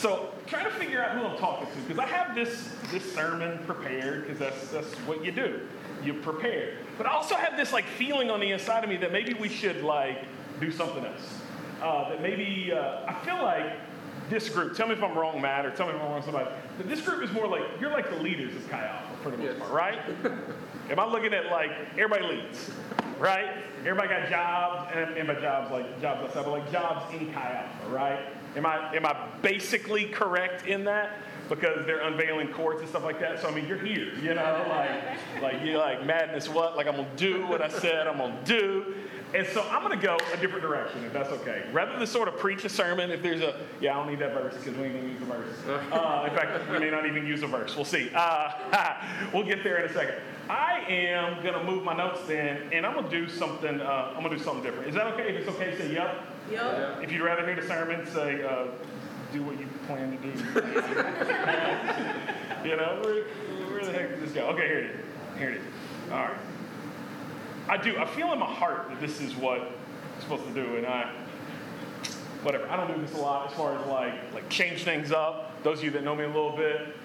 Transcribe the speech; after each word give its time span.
so 0.00 0.30
trying 0.46 0.64
to 0.64 0.70
figure 0.72 1.02
out 1.02 1.16
who 1.16 1.24
I'm 1.26 1.36
talking 1.36 1.66
to 1.68 1.76
because 1.82 1.98
I 1.98 2.06
have 2.06 2.34
this 2.34 2.68
this 2.90 3.14
sermon 3.14 3.58
prepared 3.66 4.22
because 4.22 4.38
that's 4.38 4.68
that's 4.68 4.92
what 5.06 5.24
you 5.24 5.30
do. 5.30 5.60
You 6.02 6.14
prepare. 6.14 6.78
But 6.96 7.06
I 7.06 7.10
also 7.12 7.34
have 7.34 7.56
this 7.56 7.72
like 7.72 7.84
feeling 7.84 8.30
on 8.30 8.40
the 8.40 8.50
inside 8.52 8.82
of 8.82 8.88
me 8.90 8.96
that 8.98 9.12
maybe 9.12 9.34
we 9.34 9.48
should 9.48 9.82
like 9.82 10.24
do 10.58 10.70
something 10.70 11.04
else. 11.04 11.38
Uh, 11.82 12.08
that 12.10 12.22
maybe 12.22 12.72
uh, 12.72 13.06
I 13.06 13.14
feel 13.24 13.42
like 13.42 13.72
this 14.30 14.48
group. 14.48 14.76
Tell 14.76 14.86
me 14.86 14.94
if 14.94 15.02
I'm 15.02 15.16
wrong, 15.16 15.40
Matt, 15.40 15.66
or 15.66 15.70
tell 15.70 15.86
me 15.86 15.94
if 15.94 16.00
I'm 16.00 16.10
wrong, 16.10 16.22
somebody. 16.22 16.48
That 16.78 16.88
this 16.88 17.00
group 17.02 17.22
is 17.22 17.30
more 17.32 17.46
like 17.46 17.62
you're 17.80 17.90
like 17.90 18.08
the 18.10 18.22
leaders 18.22 18.54
of 18.56 18.68
Chi 18.70 18.82
Alpha 18.82 19.22
for 19.22 19.30
the 19.30 19.36
most 19.36 19.46
Yes. 19.46 19.58
part, 19.58 19.72
right? 19.72 19.98
Am 20.90 20.98
I 20.98 21.04
looking 21.06 21.34
at 21.34 21.46
like 21.46 21.70
everybody 21.98 22.24
leads, 22.36 22.70
right? 23.18 23.50
Everybody 23.80 24.08
got 24.08 24.28
jobs, 24.30 24.90
and, 24.94 25.16
and 25.16 25.26
by 25.28 25.34
jobs 25.34 25.70
like 25.70 26.00
jobs 26.00 26.22
outside, 26.22 26.44
but 26.44 26.50
like 26.52 26.72
jobs 26.72 27.12
in 27.14 27.32
Chi 27.32 27.40
Alpha, 27.42 27.90
right? 27.94 28.20
Am 28.56 28.66
I 28.66 28.94
am 28.94 29.06
I 29.06 29.28
basically 29.42 30.06
correct 30.06 30.66
in 30.66 30.84
that? 30.84 31.18
Because 31.48 31.84
they're 31.86 32.00
unveiling 32.00 32.48
courts 32.48 32.80
and 32.80 32.88
stuff 32.88 33.04
like 33.04 33.20
that. 33.20 33.40
So 33.40 33.48
I 33.48 33.54
mean, 33.54 33.66
you're 33.66 33.78
here, 33.78 34.14
you 34.14 34.34
know, 34.34 34.66
like 34.68 35.42
like 35.42 35.62
you 35.64 35.78
like 35.78 36.04
madness. 36.04 36.48
What? 36.48 36.76
Like 36.76 36.86
I'm 36.86 36.96
gonna 36.96 37.08
do 37.16 37.46
what 37.46 37.62
I 37.62 37.68
said 37.68 38.06
I'm 38.06 38.18
gonna 38.18 38.38
do. 38.44 38.94
And 39.32 39.46
so 39.48 39.62
I'm 39.70 39.82
gonna 39.82 39.96
go 39.96 40.18
a 40.32 40.36
different 40.36 40.62
direction, 40.62 41.04
if 41.04 41.12
that's 41.12 41.30
okay. 41.30 41.64
Rather 41.72 41.96
than 41.96 42.06
sort 42.06 42.26
of 42.26 42.36
preach 42.36 42.64
a 42.64 42.68
sermon, 42.68 43.10
if 43.10 43.22
there's 43.22 43.42
a 43.42 43.60
yeah, 43.80 43.92
I 43.92 43.98
don't 43.98 44.10
need 44.10 44.18
that 44.18 44.34
verse 44.34 44.54
because 44.54 44.76
we 44.76 44.84
ain't 44.84 44.94
gonna 44.94 45.08
use 45.08 45.20
the 45.20 45.26
verse. 45.26 45.90
Uh, 46.00 46.26
in 46.28 46.36
fact, 46.36 46.70
we 46.70 46.78
may 46.78 46.90
not 46.90 47.06
even 47.06 47.26
use 47.26 47.42
a 47.42 47.46
verse. 47.46 47.76
We'll 47.76 47.84
see. 47.84 48.10
Uh, 48.14 48.94
we'll 49.32 49.44
get 49.44 49.62
there 49.62 49.78
in 49.78 49.90
a 49.90 49.92
second. 49.92 50.16
I 50.48 50.80
am 50.88 51.42
gonna 51.44 51.62
move 51.62 51.84
my 51.84 51.96
notes 51.96 52.20
then, 52.26 52.62
and 52.72 52.84
I'm 52.84 52.94
gonna 52.94 53.08
do 53.08 53.28
something. 53.28 53.80
Uh, 53.80 54.12
I'm 54.16 54.22
gonna 54.22 54.36
do 54.36 54.42
something 54.42 54.64
different. 54.64 54.88
Is 54.88 54.94
that 54.94 55.06
okay? 55.08 55.28
If 55.28 55.40
it's 55.40 55.48
okay, 55.56 55.76
say 55.78 55.92
yep. 55.92 56.24
Yup. 56.50 57.02
If 57.02 57.12
you'd 57.12 57.22
rather 57.22 57.46
hear 57.46 57.54
the 57.54 57.66
sermon, 57.66 58.04
say 58.06 58.42
uh, 58.42 58.66
do 59.32 59.42
what 59.42 59.58
you 59.60 59.66
plan 59.86 60.10
to 60.10 60.16
do. 60.18 60.28
you 62.68 62.76
know, 62.76 63.00
where, 63.04 63.24
where 63.70 63.84
the 63.84 63.92
heck 63.92 64.08
did 64.10 64.22
this 64.22 64.32
go? 64.32 64.48
Okay, 64.48 64.66
here 64.66 64.78
it 64.78 64.90
is. 64.90 64.96
Here 65.38 65.50
it 65.50 65.56
is. 65.58 65.62
All 66.10 66.18
right. 66.18 66.36
I 67.70 67.76
do. 67.76 67.96
I 67.98 68.04
feel 68.04 68.32
in 68.32 68.40
my 68.40 68.52
heart 68.52 68.88
that 68.88 69.00
this 69.00 69.20
is 69.20 69.36
what 69.36 69.60
I'm 69.60 70.20
supposed 70.20 70.44
to 70.44 70.52
do, 70.52 70.74
and 70.74 70.84
I, 70.84 71.12
whatever. 72.42 72.68
I 72.68 72.76
don't 72.76 72.92
do 72.92 73.00
this 73.00 73.14
a 73.14 73.20
lot 73.20 73.48
as 73.48 73.56
far 73.56 73.78
as 73.78 73.86
like 73.86 74.34
like 74.34 74.48
change 74.48 74.82
things 74.82 75.12
up. 75.12 75.62
Those 75.62 75.78
of 75.78 75.84
you 75.84 75.90
that 75.92 76.02
know 76.02 76.16
me 76.16 76.24
a 76.24 76.26
little 76.26 76.56
bit, 76.56 76.96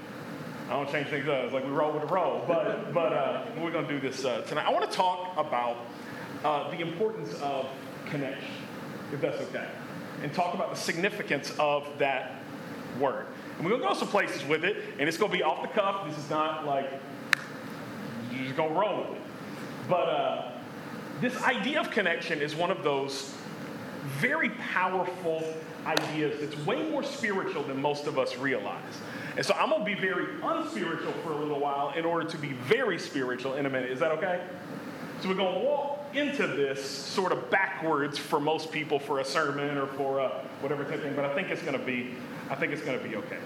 I 0.67 0.72
don't 0.72 0.89
change 0.89 1.09
things 1.09 1.27
up. 1.27 1.44
It's 1.44 1.53
like 1.53 1.66
we 1.66 1.69
roll 1.69 1.91
with 1.91 2.02
the 2.02 2.07
roll. 2.07 2.44
But 2.47 2.91
but 2.95 3.13
uh, 3.13 3.45
we're 3.61 3.69
gonna 3.69 3.88
do 3.88 3.99
this 3.99 4.25
uh, 4.25 4.41
tonight. 4.41 4.66
I 4.66 4.72
want 4.72 4.89
to 4.89 4.97
talk 4.97 5.38
about 5.38 5.85
uh, 6.44 6.72
the 6.72 6.79
importance 6.79 7.39
of 7.44 7.67
connection, 8.09 8.50
if 9.13 9.22
that's 9.22 9.39
okay, 9.41 9.69
and 10.23 10.33
talk 10.33 10.55
about 10.55 10.72
the 10.72 10.81
significance 10.81 11.53
of 11.59 11.88
that 12.00 12.41
word. 13.00 13.27
And 13.57 13.66
we're 13.66 13.77
gonna 13.77 13.88
go 13.88 13.94
some 13.94 14.07
places 14.07 14.44
with 14.45 14.66
it, 14.66 14.77
and 14.97 15.07
it's 15.07 15.17
gonna 15.17 15.31
be 15.31 15.44
off 15.44 15.61
the 15.61 15.79
cuff. 15.79 16.09
This 16.09 16.17
is 16.17 16.31
not 16.31 16.66
like 16.66 16.91
you're 18.31 18.45
just 18.45 18.55
gonna 18.57 18.73
roll 18.73 19.02
with 19.02 19.17
it. 19.17 19.22
But 19.88 20.09
uh, 20.09 20.52
this 21.25 21.41
idea 21.41 21.79
of 21.79 21.89
connection 21.89 22.39
is 22.39 22.55
one 22.55 22.69
of 22.69 22.83
those 22.83 23.33
very 24.19 24.49
powerful 24.49 25.43
ideas 25.85 26.39
that's 26.39 26.65
way 26.65 26.87
more 26.89 27.03
spiritual 27.03 27.63
than 27.63 27.81
most 27.81 28.05
of 28.05 28.19
us 28.19 28.37
realize. 28.37 28.83
And 29.35 29.43
so 29.45 29.55
I'm 29.55 29.69
going 29.69 29.81
to 29.81 29.85
be 29.85 29.99
very 29.99 30.27
unspiritual 30.43 31.13
for 31.23 31.31
a 31.31 31.35
little 31.35 31.59
while 31.59 31.91
in 31.91 32.05
order 32.05 32.29
to 32.29 32.37
be 32.37 32.53
very 32.53 32.99
spiritual 32.99 33.55
in 33.55 33.65
a 33.65 33.69
minute. 33.69 33.91
Is 33.91 33.99
that 33.99 34.11
okay? 34.11 34.45
So 35.21 35.29
we're 35.29 35.35
going 35.35 35.61
to 35.61 35.65
walk 35.65 36.05
into 36.13 36.45
this 36.45 36.87
sort 36.87 37.31
of 37.31 37.49
backwards 37.49 38.17
for 38.17 38.39
most 38.39 38.71
people 38.71 38.99
for 38.99 39.19
a 39.19 39.25
sermon 39.25 39.77
or 39.77 39.87
for 39.87 40.19
a 40.19 40.29
whatever 40.61 40.83
type 40.83 40.95
of 40.95 41.01
thing, 41.01 41.15
but 41.15 41.25
I 41.25 41.33
think 41.33 41.49
it's 41.49 41.63
going 41.63 41.77
to 41.77 41.85
be 41.85 42.13
I 42.49 42.55
think 42.55 42.71
it's 42.71 42.83
going 42.83 42.97
to 42.99 43.03
be 43.03 43.15
okay. 43.15 43.39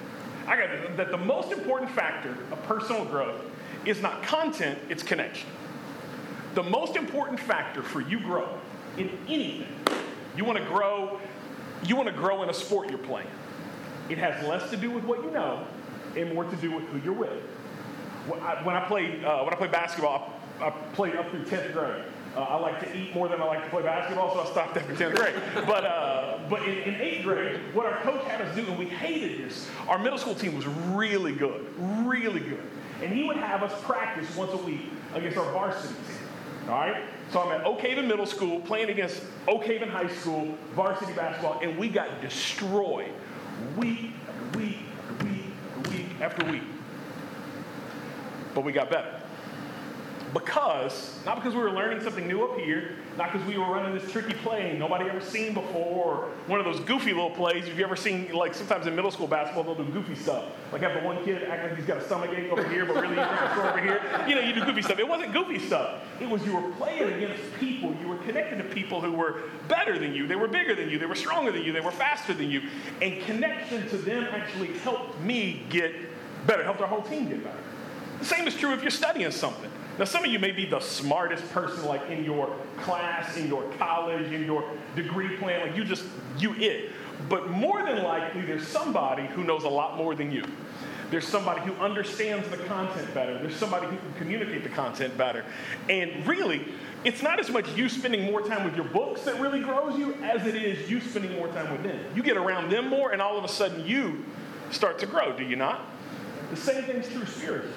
I 0.45 0.57
got 0.57 0.97
that 0.97 1.11
the 1.11 1.17
most 1.17 1.53
important 1.53 1.89
factor 1.91 2.35
of 2.51 2.61
personal 2.63 3.05
growth 3.05 3.41
is 3.85 4.01
not 4.01 4.21
content, 4.23 4.77
it's 4.89 5.01
connection. 5.01 5.47
The 6.59 6.69
most 6.69 6.97
important 6.97 7.39
factor 7.39 7.81
for 7.81 8.01
you 8.01 8.19
grow 8.19 8.49
in 8.97 9.09
anything, 9.29 9.65
you 10.35 10.43
want 10.43 10.57
to 10.57 10.65
grow, 10.65 11.17
you 11.85 11.95
want 11.95 12.09
to 12.09 12.13
grow 12.13 12.43
in 12.43 12.49
a 12.49 12.53
sport 12.53 12.89
you're 12.89 12.97
playing. 12.97 13.29
It 14.09 14.17
has 14.17 14.45
less 14.45 14.69
to 14.71 14.75
do 14.75 14.91
with 14.91 15.05
what 15.05 15.23
you 15.23 15.31
know 15.31 15.65
and 16.17 16.33
more 16.33 16.43
to 16.43 16.55
do 16.57 16.75
with 16.75 16.83
who 16.87 16.99
you're 16.99 17.13
with. 17.13 17.41
When 18.27 18.41
I, 18.41 18.61
when 18.65 18.75
I 18.75 18.85
played 18.85 19.23
uh, 19.23 19.43
when 19.43 19.53
I 19.53 19.55
played 19.55 19.71
basketball, 19.71 20.33
I, 20.59 20.67
I 20.67 20.71
played 20.71 21.15
up 21.15 21.31
through 21.31 21.45
10th 21.45 21.71
grade. 21.71 22.03
Uh, 22.35 22.41
I 22.41 22.55
like 22.57 22.81
to 22.81 22.93
eat 22.93 23.15
more 23.15 23.29
than 23.29 23.41
I 23.41 23.45
like 23.45 23.63
to 23.63 23.69
play 23.69 23.83
basketball, 23.83 24.33
so 24.33 24.41
I 24.41 24.51
stopped 24.51 24.75
after 24.75 24.93
10th 24.93 25.15
grade. 25.15 25.65
But, 25.65 25.85
uh, 25.85 26.39
but 26.49 26.63
in, 26.63 26.77
in 26.79 26.95
8th 26.95 27.23
grade, 27.23 27.59
what 27.73 27.85
our 27.85 28.01
coach 28.01 28.21
had 28.25 28.41
us 28.41 28.53
do, 28.53 28.65
and 28.65 28.77
we 28.77 28.87
hated 28.87 29.47
this, 29.47 29.69
our 29.87 29.97
middle 29.97 30.19
school 30.19 30.35
team 30.35 30.57
was 30.57 30.67
really 30.67 31.31
good, 31.31 31.65
really 32.05 32.41
good. 32.41 32.63
And 33.01 33.13
he 33.13 33.23
would 33.23 33.37
have 33.37 33.63
us 33.63 33.71
practice 33.83 34.35
once 34.35 34.51
a 34.51 34.57
week 34.57 34.81
against 35.15 35.37
our 35.37 35.49
varsity 35.53 35.93
team. 35.93 36.28
All 36.69 36.75
right? 36.75 37.03
So 37.31 37.41
I'm 37.41 37.59
at 37.59 37.65
Oak 37.65 37.81
Haven 37.81 38.07
Middle 38.07 38.27
School 38.27 38.59
playing 38.61 38.89
against 38.89 39.23
Oak 39.47 39.63
Haven 39.65 39.89
High 39.89 40.07
School 40.07 40.55
varsity 40.75 41.13
basketball, 41.13 41.59
and 41.61 41.77
we 41.77 41.89
got 41.89 42.21
destroyed 42.21 43.11
week 43.75 44.11
week 44.55 44.77
week 45.23 45.45
week 45.89 46.05
after 46.21 46.45
week. 46.45 46.63
But 48.53 48.63
we 48.63 48.71
got 48.71 48.91
better. 48.91 49.18
Because, 50.33 51.17
not 51.25 51.37
because 51.37 51.55
we 51.55 51.61
were 51.61 51.71
learning 51.71 52.01
something 52.03 52.27
new 52.27 52.43
up 52.43 52.57
here, 52.59 52.95
not 53.17 53.31
because 53.31 53.47
we 53.47 53.57
were 53.57 53.65
running 53.65 53.97
this 53.97 54.11
tricky 54.11 54.33
play 54.33 54.77
nobody 54.77 55.09
ever 55.09 55.21
seen 55.21 55.55
before, 55.55 55.85
or 55.85 56.29
one 56.45 56.59
of 56.59 56.65
those 56.65 56.79
goofy 56.81 57.13
little 57.13 57.31
plays. 57.31 57.67
Have 57.67 57.79
you 57.79 57.83
ever 57.83 57.95
seen, 57.95 58.31
like, 58.31 58.53
sometimes 58.53 58.85
in 58.85 58.95
middle 58.95 59.09
school 59.09 59.27
basketball, 59.27 59.63
they'll 59.63 59.83
do 59.83 59.91
goofy 59.91 60.13
stuff. 60.13 60.45
Like, 60.71 60.81
have 60.81 60.93
the 60.93 61.07
one 61.07 61.23
kid 61.25 61.43
act 61.43 61.63
like 61.63 61.75
he's 61.75 61.85
got 61.85 61.97
a 61.97 62.03
stomach 62.03 62.29
ache 62.35 62.51
over 62.51 62.67
here, 62.69 62.85
but 62.85 62.97
really 62.97 63.15
he's 63.15 63.57
over 63.57 63.79
here. 63.81 64.01
You 64.27 64.35
know, 64.35 64.41
you 64.41 64.53
do 64.53 64.63
goofy 64.65 64.83
stuff. 64.83 64.99
It 64.99 65.07
wasn't 65.07 65.33
goofy 65.33 65.57
stuff. 65.57 66.03
It 66.21 66.29
was 66.29 66.45
you 66.45 66.55
were 66.55 66.71
playing 66.73 67.11
against 67.11 67.41
people. 67.59 67.95
You 67.99 68.07
were 68.07 68.17
connected 68.17 68.57
to 68.57 68.63
people 68.65 69.01
who 69.01 69.13
were 69.13 69.41
better 69.67 69.97
than 69.97 70.13
you. 70.13 70.27
They 70.27 70.35
were 70.35 70.47
bigger 70.47 70.75
than 70.75 70.89
you. 70.89 70.99
They 70.99 71.07
were 71.07 71.15
stronger 71.15 71.51
than 71.51 71.63
you. 71.63 71.71
They 71.71 71.81
were 71.81 71.91
faster 71.91 72.35
than 72.35 72.51
you. 72.51 72.61
And 73.01 73.19
connection 73.23 73.89
to 73.89 73.97
them 73.97 74.25
actually 74.25 74.77
helped 74.79 75.19
me 75.21 75.63
get 75.69 75.93
better, 76.45 76.63
helped 76.63 76.81
our 76.81 76.87
whole 76.87 77.01
team 77.01 77.29
get 77.29 77.43
better. 77.43 77.57
The 78.19 78.25
same 78.25 78.47
is 78.47 78.55
true 78.55 78.73
if 78.73 78.81
you're 78.81 78.91
studying 78.91 79.31
something. 79.31 79.71
Now, 79.99 80.05
some 80.05 80.23
of 80.23 80.31
you 80.31 80.39
may 80.39 80.51
be 80.51 80.65
the 80.65 80.79
smartest 80.79 81.51
person, 81.51 81.83
like 81.83 82.09
in 82.09 82.23
your 82.23 82.55
class, 82.77 83.35
in 83.35 83.49
your 83.49 83.63
college, 83.73 84.31
in 84.31 84.45
your 84.45 84.63
degree 84.95 85.35
plan, 85.35 85.67
like 85.67 85.75
you 85.75 85.83
just, 85.83 86.05
you 86.37 86.53
it. 86.53 86.91
But 87.27 87.49
more 87.49 87.83
than 87.83 88.01
likely, 88.01 88.43
there's 88.43 88.65
somebody 88.65 89.25
who 89.25 89.43
knows 89.43 89.65
a 89.65 89.69
lot 89.69 89.97
more 89.97 90.15
than 90.15 90.31
you. 90.31 90.45
There's 91.11 91.27
somebody 91.27 91.59
who 91.61 91.73
understands 91.83 92.47
the 92.47 92.55
content 92.55 93.13
better. 93.13 93.39
There's 93.39 93.57
somebody 93.57 93.87
who 93.87 93.97
can 93.97 94.13
communicate 94.13 94.63
the 94.63 94.69
content 94.69 95.17
better. 95.17 95.43
And 95.89 96.25
really, 96.25 96.65
it's 97.03 97.21
not 97.21 97.37
as 97.41 97.49
much 97.49 97.67
you 97.75 97.89
spending 97.89 98.23
more 98.23 98.41
time 98.41 98.63
with 98.63 98.77
your 98.77 98.85
books 98.85 99.23
that 99.23 99.37
really 99.41 99.59
grows 99.59 99.99
you 99.99 100.13
as 100.23 100.47
it 100.47 100.55
is 100.55 100.89
you 100.89 101.01
spending 101.01 101.33
more 101.33 101.49
time 101.49 101.69
with 101.73 101.83
them. 101.83 101.99
You 102.15 102.23
get 102.23 102.37
around 102.37 102.71
them 102.71 102.87
more, 102.87 103.11
and 103.11 103.21
all 103.21 103.37
of 103.37 103.43
a 103.43 103.49
sudden 103.49 103.85
you 103.85 104.23
start 104.71 104.97
to 104.99 105.07
grow, 105.07 105.35
do 105.35 105.43
you 105.43 105.57
not? 105.57 105.81
The 106.51 106.57
same 106.57 106.83
thing's 106.83 107.09
true 107.09 107.25
spiritually. 107.25 107.73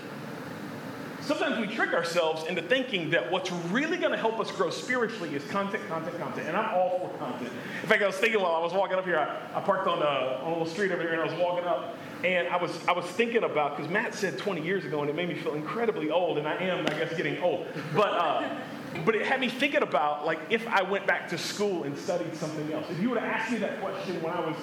Sometimes 1.38 1.66
we 1.66 1.74
trick 1.74 1.94
ourselves 1.94 2.44
into 2.46 2.60
thinking 2.60 3.08
that 3.08 3.30
what's 3.30 3.50
really 3.50 3.96
going 3.96 4.12
to 4.12 4.18
help 4.18 4.38
us 4.38 4.50
grow 4.50 4.68
spiritually 4.68 5.34
is 5.34 5.42
content, 5.44 5.82
content, 5.88 6.18
content. 6.18 6.46
And 6.46 6.54
I'm 6.54 6.74
all 6.74 6.98
for 6.98 7.16
content. 7.16 7.50
In 7.82 7.88
fact, 7.88 8.02
I 8.02 8.06
was 8.06 8.16
thinking 8.16 8.42
while 8.42 8.52
I 8.54 8.58
was 8.58 8.74
walking 8.74 8.98
up 8.98 9.06
here, 9.06 9.18
I, 9.18 9.58
I 9.58 9.62
parked 9.62 9.88
on, 9.88 10.02
uh, 10.02 10.40
on 10.42 10.48
a 10.48 10.50
little 10.50 10.66
street 10.66 10.92
over 10.92 11.00
here 11.00 11.12
and 11.12 11.22
I 11.22 11.24
was 11.24 11.34
walking 11.40 11.66
up. 11.66 11.96
And 12.22 12.48
I 12.48 12.58
was, 12.58 12.78
I 12.86 12.92
was 12.92 13.06
thinking 13.06 13.44
about, 13.44 13.78
because 13.78 13.90
Matt 13.90 14.14
said 14.14 14.36
20 14.36 14.62
years 14.62 14.84
ago, 14.84 15.00
and 15.00 15.08
it 15.08 15.16
made 15.16 15.28
me 15.30 15.34
feel 15.34 15.54
incredibly 15.54 16.10
old, 16.10 16.36
and 16.36 16.46
I 16.46 16.54
am, 16.56 16.86
I 16.86 16.90
guess, 16.90 17.16
getting 17.16 17.42
old. 17.42 17.66
But, 17.96 18.12
uh, 18.12 18.60
but 19.06 19.14
it 19.14 19.24
had 19.24 19.40
me 19.40 19.48
thinking 19.48 19.82
about, 19.82 20.26
like, 20.26 20.38
if 20.50 20.68
I 20.68 20.82
went 20.82 21.06
back 21.06 21.30
to 21.30 21.38
school 21.38 21.84
and 21.84 21.96
studied 21.96 22.36
something 22.36 22.70
else. 22.74 22.86
If 22.90 23.00
you 23.00 23.08
would 23.08 23.18
have 23.18 23.28
asked 23.28 23.50
me 23.50 23.58
that 23.58 23.80
question 23.80 24.22
when 24.22 24.34
I 24.34 24.40
was 24.40 24.56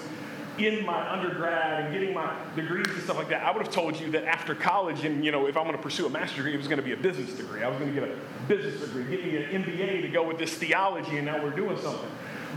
in 0.60 0.86
my 0.86 1.12
undergrad 1.12 1.84
and 1.84 1.94
getting 1.94 2.14
my 2.14 2.34
degrees 2.56 2.88
and 2.88 3.02
stuff 3.04 3.18
like 3.18 3.30
that, 3.30 3.44
I 3.44 3.52
would 3.52 3.66
have 3.66 3.74
told 3.74 4.00
you 4.00 4.12
that 4.12 4.26
after 4.26 4.54
college 4.56 5.06
and, 5.06 5.24
you 5.24 5.32
know, 5.32 5.48
if 5.48 5.58
I'm 5.58 5.64
going 5.64 5.76
to 5.76 5.82
pursue 5.82 6.06
a 6.06 6.10
master's 6.10 6.38
degree, 6.38 6.54
it 6.54 6.58
was 6.58 6.68
going 6.68 6.80
to 6.80 6.84
be 6.84 6.94
a 6.94 6.98
business 6.98 7.34
degree. 7.34 7.64
I 7.64 7.70
was 7.70 7.80
going 7.80 7.94
to 7.94 8.00
get 8.00 8.10
a 8.10 8.16
business 8.48 8.82
degree, 8.82 9.06
get 9.06 9.26
me 9.26 9.38
an 9.38 9.64
MBA 9.64 10.02
to 10.02 10.08
go 10.10 10.28
with 10.28 10.38
this 10.38 10.54
theology, 10.54 11.18
and 11.18 11.26
now 11.26 11.42
we're 11.42 11.52
doing 11.52 11.78
something. 11.82 12.10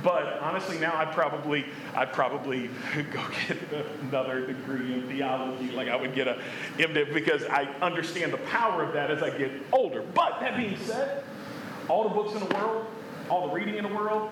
But 0.02 0.38
honestly, 0.40 0.78
now 0.78 0.96
I'd 0.96 1.12
probably, 1.12 1.64
I'd 1.94 2.12
probably 2.12 2.68
go 3.12 3.22
get 3.46 3.58
another 4.02 4.46
degree 4.46 4.94
in 4.94 5.06
theology. 5.08 5.70
Like 5.70 5.88
I 5.88 5.96
would 5.96 6.14
get 6.14 6.26
a 6.28 6.40
MDiv 6.78 7.14
because 7.14 7.44
I 7.44 7.64
understand 7.80 8.32
the 8.32 8.38
power 8.38 8.82
of 8.82 8.92
that 8.94 9.10
as 9.10 9.22
I 9.22 9.36
get 9.36 9.50
older. 9.72 10.02
But 10.14 10.40
that 10.40 10.56
being 10.56 10.76
said, 10.78 11.22
all 11.88 12.08
the 12.08 12.14
books 12.14 12.32
in 12.34 12.40
the 12.40 12.54
world, 12.54 12.86
all 13.28 13.48
the 13.48 13.54
reading 13.54 13.76
in 13.76 13.84
the 13.84 13.94
world, 13.94 14.30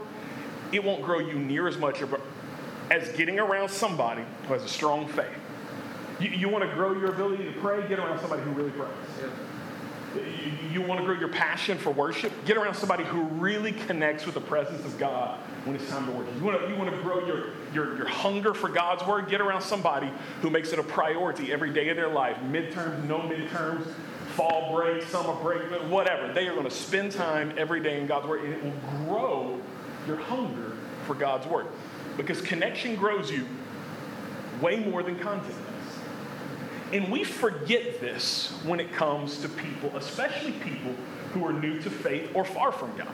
it 0.72 0.82
won't 0.82 1.02
grow 1.02 1.18
you 1.18 1.34
near 1.34 1.68
as 1.68 1.76
much 1.76 2.00
as 2.90 3.08
getting 3.10 3.38
around 3.38 3.70
somebody 3.70 4.22
who 4.46 4.52
has 4.52 4.64
a 4.64 4.68
strong 4.68 5.06
faith. 5.08 5.26
You, 6.18 6.30
you 6.30 6.48
want 6.48 6.68
to 6.68 6.74
grow 6.74 6.92
your 6.92 7.14
ability 7.14 7.44
to 7.44 7.52
pray, 7.60 7.86
get 7.88 7.98
around 7.98 8.18
somebody 8.20 8.42
who 8.42 8.50
really 8.50 8.70
prays. 8.70 8.90
you, 10.14 10.80
you 10.80 10.82
want 10.82 11.00
to 11.00 11.06
grow 11.06 11.14
your 11.14 11.28
passion 11.28 11.78
for 11.78 11.90
worship, 11.90 12.32
get 12.44 12.56
around 12.56 12.74
somebody 12.74 13.04
who 13.04 13.22
really 13.22 13.72
connects 13.72 14.26
with 14.26 14.34
the 14.34 14.40
presence 14.40 14.84
of 14.84 14.98
God 14.98 15.38
when 15.64 15.76
it's 15.76 15.88
time 15.88 16.04
to 16.06 16.12
worship. 16.12 16.34
You 16.36 16.44
want 16.44 16.60
to, 16.60 16.68
you 16.68 16.76
want 16.76 16.90
to 16.90 17.00
grow 17.02 17.24
your, 17.26 17.50
your, 17.72 17.96
your 17.96 18.08
hunger 18.08 18.52
for 18.52 18.68
God's 18.68 19.06
word, 19.06 19.28
get 19.28 19.40
around 19.40 19.62
somebody 19.62 20.10
who 20.42 20.50
makes 20.50 20.72
it 20.72 20.78
a 20.78 20.82
priority 20.82 21.52
every 21.52 21.72
day 21.72 21.88
of 21.88 21.96
their 21.96 22.08
life. 22.08 22.36
Midterms, 22.50 23.04
no 23.04 23.20
midterms, 23.20 23.86
fall 24.34 24.74
break, 24.74 25.02
summer 25.04 25.34
break, 25.42 25.62
whatever. 25.90 26.32
They 26.32 26.48
are 26.48 26.54
going 26.54 26.64
to 26.64 26.70
spend 26.70 27.12
time 27.12 27.54
every 27.56 27.80
day 27.80 28.00
in 28.00 28.06
God's 28.06 28.26
word, 28.26 28.44
and 28.44 28.52
it 28.52 28.62
will 28.62 29.06
grow 29.06 29.60
your 30.06 30.16
hunger 30.16 30.76
for 31.06 31.14
God's 31.14 31.46
word. 31.46 31.66
Because 32.16 32.40
connection 32.40 32.96
grows 32.96 33.30
you 33.30 33.46
way 34.60 34.76
more 34.76 35.02
than 35.02 35.18
content 35.18 35.54
does. 35.54 35.98
And 36.92 37.10
we 37.10 37.24
forget 37.24 38.00
this 38.00 38.50
when 38.64 38.80
it 38.80 38.92
comes 38.92 39.38
to 39.42 39.48
people, 39.48 39.96
especially 39.96 40.52
people 40.52 40.92
who 41.32 41.44
are 41.46 41.52
new 41.52 41.80
to 41.80 41.90
faith 41.90 42.30
or 42.34 42.44
far 42.44 42.72
from 42.72 42.96
God. 42.96 43.12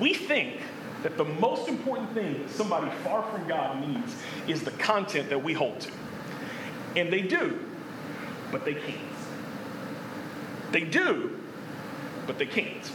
We 0.00 0.12
think 0.14 0.60
that 1.02 1.16
the 1.16 1.24
most 1.24 1.68
important 1.68 2.12
thing 2.12 2.42
that 2.42 2.50
somebody 2.50 2.90
far 3.04 3.22
from 3.22 3.46
God 3.46 3.86
needs 3.86 4.16
is 4.48 4.62
the 4.62 4.72
content 4.72 5.30
that 5.30 5.42
we 5.42 5.52
hold 5.52 5.80
to. 5.80 5.90
And 6.96 7.12
they 7.12 7.22
do, 7.22 7.60
but 8.50 8.64
they 8.64 8.74
can't. 8.74 9.00
They 10.72 10.80
do, 10.80 11.38
but 12.26 12.38
they 12.38 12.46
can't. 12.46 12.90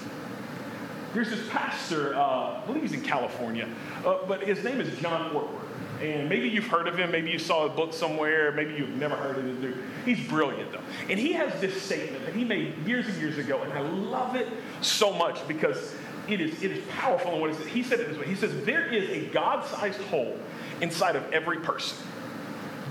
There's 1.13 1.29
this 1.29 1.47
pastor, 1.49 2.15
uh, 2.15 2.61
I 2.61 2.63
believe 2.65 2.83
he's 2.83 2.93
in 2.93 3.01
California, 3.01 3.67
uh, 4.05 4.19
but 4.27 4.43
his 4.43 4.63
name 4.63 4.79
is 4.79 4.97
John 4.99 5.33
Ortberg. 5.33 5.67
And 6.01 6.27
maybe 6.29 6.49
you've 6.49 6.65
heard 6.65 6.87
of 6.87 6.97
him, 6.97 7.11
maybe 7.11 7.29
you 7.29 7.37
saw 7.37 7.67
a 7.67 7.69
book 7.69 7.93
somewhere, 7.93 8.51
maybe 8.53 8.73
you've 8.73 8.95
never 8.95 9.15
heard 9.15 9.37
of 9.37 9.45
this 9.45 9.55
dude. 9.57 9.83
He's 10.03 10.19
brilliant, 10.27 10.71
though. 10.71 10.81
And 11.09 11.19
he 11.19 11.33
has 11.33 11.61
this 11.61 11.79
statement 11.79 12.25
that 12.25 12.33
he 12.33 12.43
made 12.43 12.75
years 12.87 13.07
and 13.07 13.15
years 13.17 13.37
ago, 13.37 13.61
and 13.61 13.71
I 13.73 13.81
love 13.81 14.35
it 14.35 14.47
so 14.81 15.13
much 15.13 15.47
because 15.47 15.93
it 16.27 16.41
is, 16.41 16.63
it 16.63 16.71
is 16.71 16.83
powerful 16.89 17.33
in 17.33 17.41
what 17.41 17.51
he 17.51 17.55
said. 17.55 17.67
He 17.67 17.83
said 17.83 17.99
it 17.99 18.09
this 18.09 18.17
way 18.17 18.25
He 18.25 18.35
says, 18.35 18.65
There 18.65 18.87
is 18.87 19.09
a 19.09 19.27
God 19.27 19.65
sized 19.65 20.01
hole 20.03 20.37
inside 20.81 21.15
of 21.15 21.31
every 21.31 21.57
person, 21.59 21.97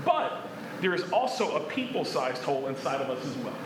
but 0.05 0.47
there 0.79 0.93
is 0.93 1.03
also 1.11 1.57
a 1.57 1.59
people 1.69 2.05
sized 2.05 2.43
hole 2.43 2.67
inside 2.67 3.01
of 3.01 3.09
us 3.09 3.25
as 3.25 3.35
well. 3.37 3.57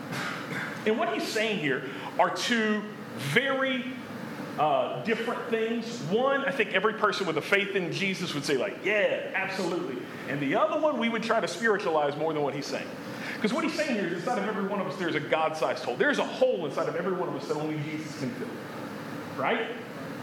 And 0.86 0.98
what 0.98 1.12
he's 1.14 1.26
saying 1.26 1.58
here 1.58 1.84
are 2.18 2.34
two 2.34 2.82
very 3.16 3.84
uh, 4.58 5.02
different 5.04 5.42
things. 5.48 6.00
One, 6.10 6.44
I 6.44 6.50
think 6.50 6.72
every 6.72 6.94
person 6.94 7.26
with 7.26 7.36
a 7.36 7.42
faith 7.42 7.76
in 7.76 7.92
Jesus 7.92 8.34
would 8.34 8.44
say, 8.44 8.56
like, 8.56 8.84
yeah, 8.84 9.30
absolutely. 9.34 10.02
And 10.28 10.40
the 10.40 10.54
other 10.54 10.80
one, 10.80 10.98
we 10.98 11.08
would 11.08 11.22
try 11.22 11.40
to 11.40 11.48
spiritualize 11.48 12.16
more 12.16 12.32
than 12.32 12.42
what 12.42 12.54
he's 12.54 12.66
saying. 12.66 12.86
Because 13.34 13.52
what 13.52 13.64
he's 13.64 13.74
saying 13.74 13.94
here 13.94 14.06
is 14.06 14.14
inside 14.14 14.38
of 14.38 14.48
every 14.48 14.66
one 14.66 14.80
of 14.80 14.86
us, 14.86 14.96
there's 14.96 15.14
a 15.14 15.20
God 15.20 15.56
sized 15.56 15.84
hole. 15.84 15.96
There's 15.96 16.18
a 16.18 16.24
hole 16.24 16.64
inside 16.64 16.88
of 16.88 16.96
every 16.96 17.12
one 17.12 17.28
of 17.28 17.36
us 17.36 17.46
that 17.48 17.56
only 17.56 17.78
Jesus 17.90 18.18
can 18.18 18.30
fill. 18.30 18.48
Right? 19.36 19.68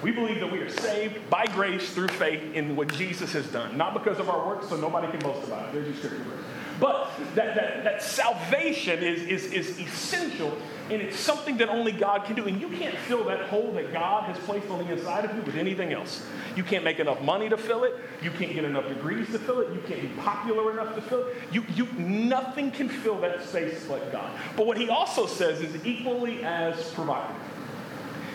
We 0.01 0.11
believe 0.11 0.39
that 0.41 0.51
we 0.51 0.59
are 0.59 0.69
saved 0.69 1.29
by 1.29 1.45
grace 1.45 1.93
through 1.93 2.09
faith 2.09 2.55
in 2.55 2.75
what 2.75 2.91
Jesus 2.93 3.31
has 3.33 3.47
done, 3.47 3.77
not 3.77 3.93
because 3.93 4.19
of 4.19 4.29
our 4.29 4.45
works, 4.45 4.67
so 4.67 4.75
nobody 4.75 5.09
can 5.09 5.19
boast 5.21 5.47
about 5.47 5.69
it. 5.69 5.73
There's 5.73 5.87
your 5.87 5.95
scripture 5.95 6.23
verse. 6.23 6.43
But 6.79 7.11
that, 7.35 7.55
that, 7.55 7.83
that 7.83 8.01
salvation 8.01 9.03
is, 9.03 9.23
is, 9.23 9.45
is 9.53 9.79
essential, 9.79 10.57
and 10.89 11.01
it's 11.01 11.17
something 11.17 11.57
that 11.57 11.69
only 11.69 11.91
God 11.91 12.25
can 12.25 12.35
do. 12.35 12.47
And 12.47 12.59
you 12.59 12.69
can't 12.69 12.97
fill 12.97 13.23
that 13.25 13.41
hole 13.47 13.71
that 13.73 13.93
God 13.93 14.23
has 14.23 14.37
placed 14.39 14.69
on 14.69 14.79
the 14.79 14.91
inside 14.91 15.25
of 15.25 15.35
you 15.35 15.43
with 15.43 15.55
anything 15.55 15.93
else. 15.93 16.25
You 16.55 16.63
can't 16.63 16.83
make 16.83 16.99
enough 16.99 17.21
money 17.21 17.47
to 17.47 17.57
fill 17.57 17.83
it. 17.83 17.93
You 18.21 18.31
can't 18.31 18.53
get 18.53 18.65
enough 18.65 18.87
degrees 18.87 19.27
to 19.27 19.39
fill 19.39 19.59
it. 19.59 19.71
You 19.71 19.81
can't 19.87 20.01
be 20.01 20.07
popular 20.21 20.71
enough 20.71 20.95
to 20.95 21.01
fill 21.01 21.27
it. 21.27 21.37
You, 21.51 21.63
you, 21.75 21.85
nothing 21.97 22.71
can 22.71 22.89
fill 22.89 23.19
that 23.21 23.43
space 23.43 23.87
like 23.87 24.11
God. 24.11 24.31
But 24.57 24.65
what 24.65 24.77
he 24.77 24.89
also 24.89 25.27
says 25.27 25.61
is 25.61 25.85
equally 25.85 26.43
as 26.43 26.91
provocative. 26.91 27.41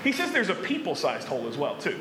He 0.04 0.12
says 0.12 0.30
there's 0.30 0.48
a 0.48 0.54
people 0.54 0.94
sized 0.94 1.26
hole 1.26 1.48
as 1.48 1.56
well, 1.56 1.76
too. 1.76 1.98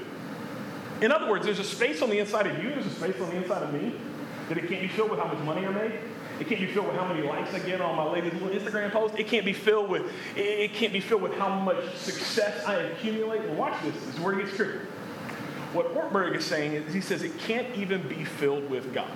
In 1.01 1.11
other 1.11 1.29
words, 1.29 1.45
there's 1.45 1.59
a 1.59 1.63
space 1.63 2.01
on 2.01 2.09
the 2.09 2.19
inside 2.19 2.47
of 2.47 2.63
you, 2.63 2.69
there's 2.69 2.85
a 2.85 2.91
space 2.91 3.19
on 3.19 3.29
the 3.29 3.37
inside 3.37 3.63
of 3.63 3.73
me 3.73 3.93
that 4.49 4.57
it 4.57 4.67
can't 4.69 4.81
be 4.81 4.87
filled 4.87 5.11
with 5.11 5.19
how 5.19 5.27
much 5.27 5.39
money 5.39 5.65
I 5.65 5.71
make. 5.71 5.93
It 6.39 6.47
can't 6.47 6.59
be 6.59 6.67
filled 6.67 6.87
with 6.87 6.95
how 6.95 7.11
many 7.11 7.27
likes 7.27 7.53
I 7.53 7.59
get 7.59 7.81
on 7.81 7.95
my 7.95 8.03
latest 8.11 8.41
little 8.41 8.49
Instagram 8.49 8.91
post. 8.91 9.15
It 9.17 9.27
can't 9.27 9.45
be 9.45 9.53
filled 9.53 9.89
with 9.89 10.03
it 10.35 10.73
can't 10.73 10.93
be 10.93 10.99
filled 10.99 11.23
with 11.23 11.33
how 11.35 11.49
much 11.49 11.95
success 11.95 12.63
I 12.65 12.75
accumulate. 12.75 13.41
Watch 13.51 13.81
this. 13.83 13.95
This 13.95 14.15
is 14.15 14.19
where 14.19 14.39
it 14.39 14.45
gets 14.45 14.55
tricky. 14.55 14.79
What 15.73 15.93
Ortberg 15.95 16.35
is 16.35 16.45
saying 16.45 16.73
is 16.73 16.93
he 16.93 17.01
says 17.01 17.23
it 17.23 17.37
can't 17.39 17.75
even 17.75 18.07
be 18.07 18.23
filled 18.23 18.69
with 18.69 18.93
God. 18.93 19.11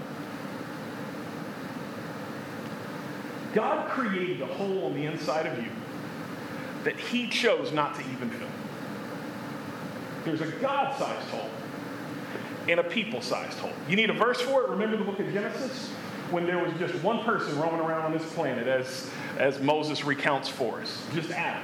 God 3.54 3.90
created 3.90 4.42
a 4.42 4.46
hole 4.48 4.86
on 4.86 4.94
the 4.94 5.06
inside 5.06 5.46
of 5.46 5.58
you 5.58 5.70
that 6.84 6.98
he 6.98 7.28
chose 7.28 7.72
not 7.72 7.96
to 7.96 8.02
even 8.02 8.30
fill. 8.30 8.48
There's 10.26 10.42
a 10.42 10.52
God 10.60 10.98
sized 10.98 11.30
hole 11.30 11.50
and 12.68 12.80
a 12.80 12.84
people 12.84 13.22
sized 13.22 13.58
hole. 13.60 13.74
You 13.88 13.96
need 13.96 14.10
a 14.10 14.14
verse 14.14 14.42
for 14.42 14.64
it? 14.64 14.70
Remember 14.70 14.98
the 14.98 15.04
book 15.04 15.20
of 15.20 15.32
Genesis? 15.34 15.92
When 16.32 16.46
there 16.46 16.64
was 16.64 16.74
just 16.80 16.96
one 17.04 17.24
person 17.24 17.60
roaming 17.60 17.82
around 17.82 18.04
on 18.06 18.14
this 18.14 18.34
planet, 18.34 18.68
as, 18.68 19.10
as 19.38 19.60
Moses 19.60 20.06
recounts 20.06 20.48
for 20.48 20.82
us, 20.82 21.06
just 21.14 21.32
Adam. 21.32 21.64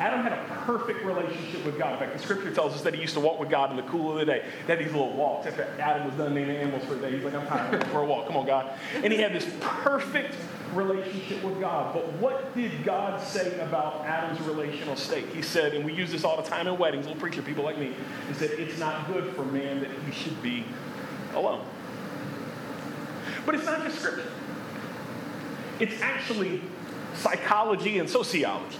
Adam 0.00 0.22
had 0.22 0.32
a 0.32 0.44
perfect 0.64 1.04
relationship 1.04 1.64
with 1.64 1.76
God. 1.76 1.94
In 1.94 1.98
fact, 1.98 2.12
the 2.12 2.18
scripture 2.22 2.52
tells 2.52 2.72
us 2.72 2.82
that 2.82 2.94
he 2.94 3.00
used 3.00 3.14
to 3.14 3.20
walk 3.20 3.40
with 3.40 3.50
God 3.50 3.70
in 3.70 3.76
the 3.76 3.82
cool 3.84 4.12
of 4.12 4.18
the 4.18 4.24
day. 4.24 4.44
He 4.64 4.70
had 4.70 4.78
these 4.78 4.92
little 4.92 5.12
walks 5.12 5.46
after 5.46 5.64
Adam 5.80 6.06
was 6.06 6.14
done 6.14 6.34
naming 6.34 6.56
animals 6.56 6.84
for 6.84 6.94
a 6.94 7.00
day. 7.00 7.12
He's 7.12 7.24
like, 7.24 7.34
I'm 7.34 7.46
tired, 7.46 7.84
for 7.88 8.02
a 8.02 8.06
walk. 8.06 8.28
Come 8.28 8.36
on, 8.36 8.46
God. 8.46 8.78
And 8.94 9.12
he 9.12 9.20
had 9.20 9.32
this 9.32 9.48
perfect 9.60 10.34
relationship 10.72 11.42
with 11.42 11.58
God. 11.60 11.94
But 11.94 12.12
what 12.14 12.54
did 12.54 12.84
God 12.84 13.20
say 13.20 13.58
about 13.60 14.04
Adam's 14.04 14.40
relational 14.42 14.94
state? 14.94 15.26
He 15.28 15.42
said, 15.42 15.74
and 15.74 15.84
we 15.84 15.92
use 15.92 16.12
this 16.12 16.24
all 16.24 16.36
the 16.36 16.48
time 16.48 16.68
in 16.68 16.78
weddings, 16.78 17.06
little 17.06 17.20
preacher 17.20 17.42
people 17.42 17.64
like 17.64 17.78
me, 17.78 17.94
he 18.28 18.34
said, 18.34 18.50
it's 18.50 18.78
not 18.78 19.06
good 19.08 19.34
for 19.34 19.44
man 19.46 19.80
that 19.80 19.90
he 20.06 20.12
should 20.12 20.40
be 20.42 20.64
alone. 21.34 21.64
But 23.48 23.54
it's 23.54 23.64
not 23.64 23.82
just 23.82 24.00
scripture. 24.00 24.30
It's 25.80 26.02
actually 26.02 26.60
psychology 27.14 27.98
and 27.98 28.06
sociology. 28.06 28.76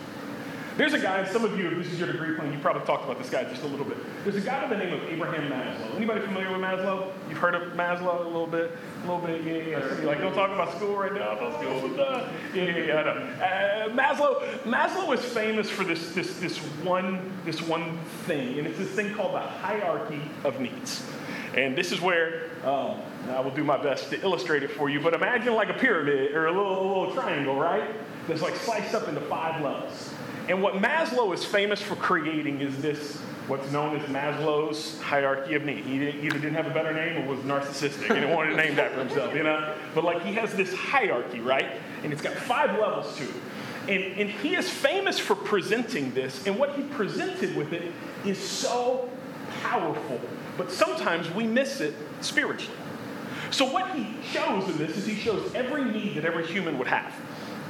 There's 0.77 0.93
a 0.93 0.99
guy, 0.99 1.25
some 1.25 1.43
of 1.43 1.59
you, 1.59 1.71
if 1.71 1.79
this 1.79 1.95
is 1.95 1.99
your 1.99 2.13
degree 2.13 2.37
plan, 2.37 2.53
you 2.53 2.59
probably 2.59 2.85
talked 2.85 3.05
about 3.05 3.17
this 3.17 3.31
guy 3.31 3.45
just 3.45 3.63
a 3.63 3.67
little 3.67 3.87
bit. 3.87 3.97
There's 4.25 4.37
a 4.37 4.43
guy 4.43 4.69
by 4.69 4.77
the 4.77 4.85
name 4.85 4.93
of 4.93 5.03
Abraham 5.05 5.51
Maslow. 5.51 5.97
Anybody 5.97 6.21
familiar 6.21 6.53
with 6.53 6.61
Maslow? 6.61 7.11
You've 7.31 7.39
heard 7.39 7.55
of 7.55 7.73
Maslow 7.73 8.27
a 8.27 8.29
little 8.29 8.47
bit? 8.47 8.77
A 9.05 9.11
little 9.11 9.27
bit, 9.27 9.43
yeah, 9.43 9.55
yeah. 9.55 9.97
You're 9.97 10.05
like, 10.05 10.19
don't 10.19 10.35
talk 10.35 10.51
about 10.51 10.77
school 10.77 10.99
right 10.99 11.15
now. 11.15 11.31
About 11.31 11.59
school, 11.59 11.97
yeah, 11.97 12.29
yeah, 12.55 12.77
yeah, 12.77 13.01
I 13.01 13.05
know. 13.05 13.91
Uh, 13.91 13.97
Maslow, 13.97 14.47
Maslow 14.65 15.15
is 15.15 15.25
famous 15.25 15.71
for 15.71 15.85
this, 15.85 16.13
this, 16.13 16.39
this, 16.41 16.59
one, 16.85 17.33
this 17.47 17.63
one 17.63 17.99
thing, 18.27 18.59
and 18.59 18.67
it's 18.67 18.77
this 18.77 18.91
thing 18.91 19.15
called 19.15 19.33
the 19.33 19.41
hierarchy 19.41 20.21
of 20.45 20.61
needs. 20.61 21.11
And 21.55 21.75
this 21.75 21.91
is 21.91 22.03
where 22.03 22.51
um, 22.67 23.01
I 23.31 23.41
will 23.41 23.51
do 23.51 23.65
my 23.65 23.77
best 23.77 24.11
to 24.11 24.21
illustrate 24.23 24.63
it 24.63 24.71
for 24.71 24.89
you. 24.89 25.01
But 25.01 25.15
imagine 25.15 25.55
like 25.55 25.69
a 25.69 25.75
pyramid 25.75 26.33
or 26.33 26.47
a 26.47 26.53
little, 26.53 26.81
a 26.81 26.89
little 26.89 27.15
triangle, 27.15 27.57
right? 27.57 27.91
That's 28.27 28.43
like 28.43 28.57
sliced 28.57 28.95
up 28.95 29.09
into 29.09 29.21
five 29.23 29.63
levels. 29.63 30.13
And 30.49 30.63
what 30.63 30.75
Maslow 30.75 31.35
is 31.35 31.45
famous 31.45 31.83
for 31.83 31.95
creating 31.97 32.61
is 32.61 32.81
this, 32.81 33.19
what's 33.49 33.71
known 33.71 33.97
as 33.97 34.09
Maslow's 34.09 34.99
hierarchy 35.01 35.55
of 35.55 35.65
need. 35.65 35.85
He 35.85 36.09
either 36.09 36.39
didn't 36.39 36.55
have 36.55 36.67
a 36.67 36.71
better 36.71 36.93
name 36.93 37.23
or 37.23 37.35
was 37.35 37.41
narcissistic 37.41 38.09
and 38.09 38.21
didn't 38.21 38.31
want 38.31 38.51
to 38.51 38.57
name 38.57 38.75
that 38.77 38.93
for 38.93 39.01
himself, 39.01 39.35
you 39.35 39.43
know? 39.43 39.75
But 39.95 40.05
like 40.05 40.23
he 40.25 40.33
has 40.35 40.55
this 40.55 40.73
hierarchy, 40.73 41.41
right? 41.41 41.73
And 42.03 42.13
it's 42.13 42.23
got 42.23 42.35
five 42.35 42.79
levels 42.79 43.15
to 43.19 43.25
it. 43.25 43.35
And, 43.89 44.21
and 44.21 44.31
he 44.31 44.55
is 44.55 44.69
famous 44.69 45.19
for 45.19 45.35
presenting 45.35 46.13
this, 46.13 46.47
and 46.47 46.59
what 46.59 46.77
he 46.77 46.83
presented 46.83 47.57
with 47.57 47.73
it 47.73 47.91
is 48.25 48.39
so 48.39 49.09
powerful, 49.63 50.21
but 50.59 50.71
sometimes 50.71 51.31
we 51.31 51.47
miss 51.47 51.81
it 51.81 51.95
spiritually. 52.21 52.77
So, 53.51 53.71
what 53.71 53.95
he 53.95 54.07
shows 54.31 54.69
in 54.69 54.79
this 54.79 54.97
is 54.97 55.07
he 55.07 55.15
shows 55.15 55.55
every 55.55 55.85
need 55.85 56.17
that 56.17 56.25
every 56.25 56.47
human 56.47 56.79
would 56.79 56.89
have, 56.89 57.13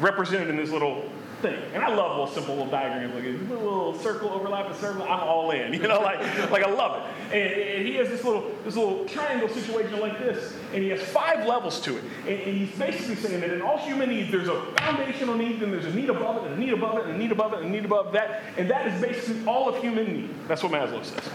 represented 0.01 0.49
in 0.49 0.57
this 0.57 0.71
little 0.71 1.11
thing. 1.41 1.61
And 1.73 1.85
I 1.85 1.95
love 1.95 2.11
little 2.11 2.27
simple 2.27 2.57
little 2.57 2.71
diagrams 2.71 3.15
like 3.15 3.25
a 3.25 3.55
little 3.55 3.99
circle 3.99 4.31
overlap 4.31 4.71
a 4.71 4.75
circle. 4.75 5.03
I'm 5.03 5.21
all 5.21 5.51
in, 5.51 5.73
you 5.81 5.81
know, 5.81 6.01
like 6.01 6.51
like 6.51 6.63
I 6.65 6.71
love 6.71 7.03
it. 7.03 7.35
And, 7.35 7.61
and, 7.61 7.87
he 7.87 7.95
has 7.97 8.09
this 8.09 8.25
little 8.25 8.51
this 8.65 8.77
little 8.77 9.05
triangle 9.07 9.49
situation 9.49 10.01
like 10.01 10.19
this, 10.19 10.55
and 10.73 10.83
he 10.83 10.89
has 10.91 11.01
five 11.01 11.47
levels 11.47 11.81
to 11.83 11.97
it. 11.97 12.05
And, 12.27 12.41
and, 12.41 12.57
he's 12.57 12.77
basically 12.77 13.17
saying 13.17 13.41
that 13.41 13.51
in 13.51 13.63
all 13.63 13.79
human 13.79 14.09
needs, 14.09 14.31
there's 14.31 14.49
a 14.49 14.63
foundational 14.79 15.37
need, 15.37 15.63
and 15.63 15.73
there's 15.73 15.87
a 15.87 15.95
need 15.95 16.11
above 16.11 16.45
it, 16.45 16.51
and 16.51 16.55
a 16.55 16.59
need 16.59 16.73
above 16.73 16.99
it, 16.99 17.05
and 17.07 17.15
a 17.15 17.19
need 17.19 17.33
above 17.33 17.53
it, 17.53 17.61
and 17.61 17.69
a 17.69 17.71
need 17.71 17.85
above 17.85 18.13
that, 18.13 18.43
and 18.57 18.71
that 18.71 18.87
is 18.87 19.01
basically 19.01 19.45
all 19.47 19.69
of 19.69 19.81
human 19.81 20.07
need. 20.13 20.31
That's 20.49 20.63
what 20.63 20.73
Maslow 20.73 21.05
says. 21.05 21.31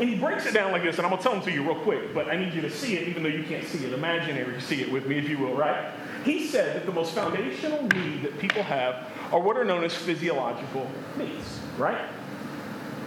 And 0.00 0.08
he 0.08 0.16
breaks 0.16 0.44
it 0.44 0.54
down 0.54 0.72
like 0.72 0.82
this, 0.82 0.96
and 0.96 1.06
I'm 1.06 1.10
going 1.10 1.22
to 1.22 1.28
tell 1.28 1.34
them 1.34 1.42
to 1.44 1.52
you 1.52 1.62
real 1.62 1.80
quick, 1.80 2.12
but 2.12 2.28
I 2.28 2.36
need 2.36 2.52
you 2.52 2.60
to 2.62 2.70
see 2.70 2.96
it 2.96 3.06
even 3.06 3.22
though 3.22 3.28
you 3.28 3.44
can't 3.44 3.64
see 3.64 3.84
it. 3.84 3.92
Imaginary, 3.92 4.60
see 4.60 4.80
it 4.80 4.90
with 4.90 5.06
me, 5.06 5.18
if 5.18 5.28
you 5.28 5.38
will, 5.38 5.54
right? 5.54 5.92
He 6.24 6.46
said 6.46 6.74
that 6.74 6.86
the 6.86 6.92
most 6.92 7.14
foundational 7.14 7.82
need 7.88 8.22
that 8.22 8.38
people 8.38 8.62
have 8.64 9.08
are 9.32 9.38
what 9.38 9.56
are 9.56 9.64
known 9.64 9.84
as 9.84 9.94
physiological 9.94 10.90
needs, 11.16 11.60
right? 11.78 12.08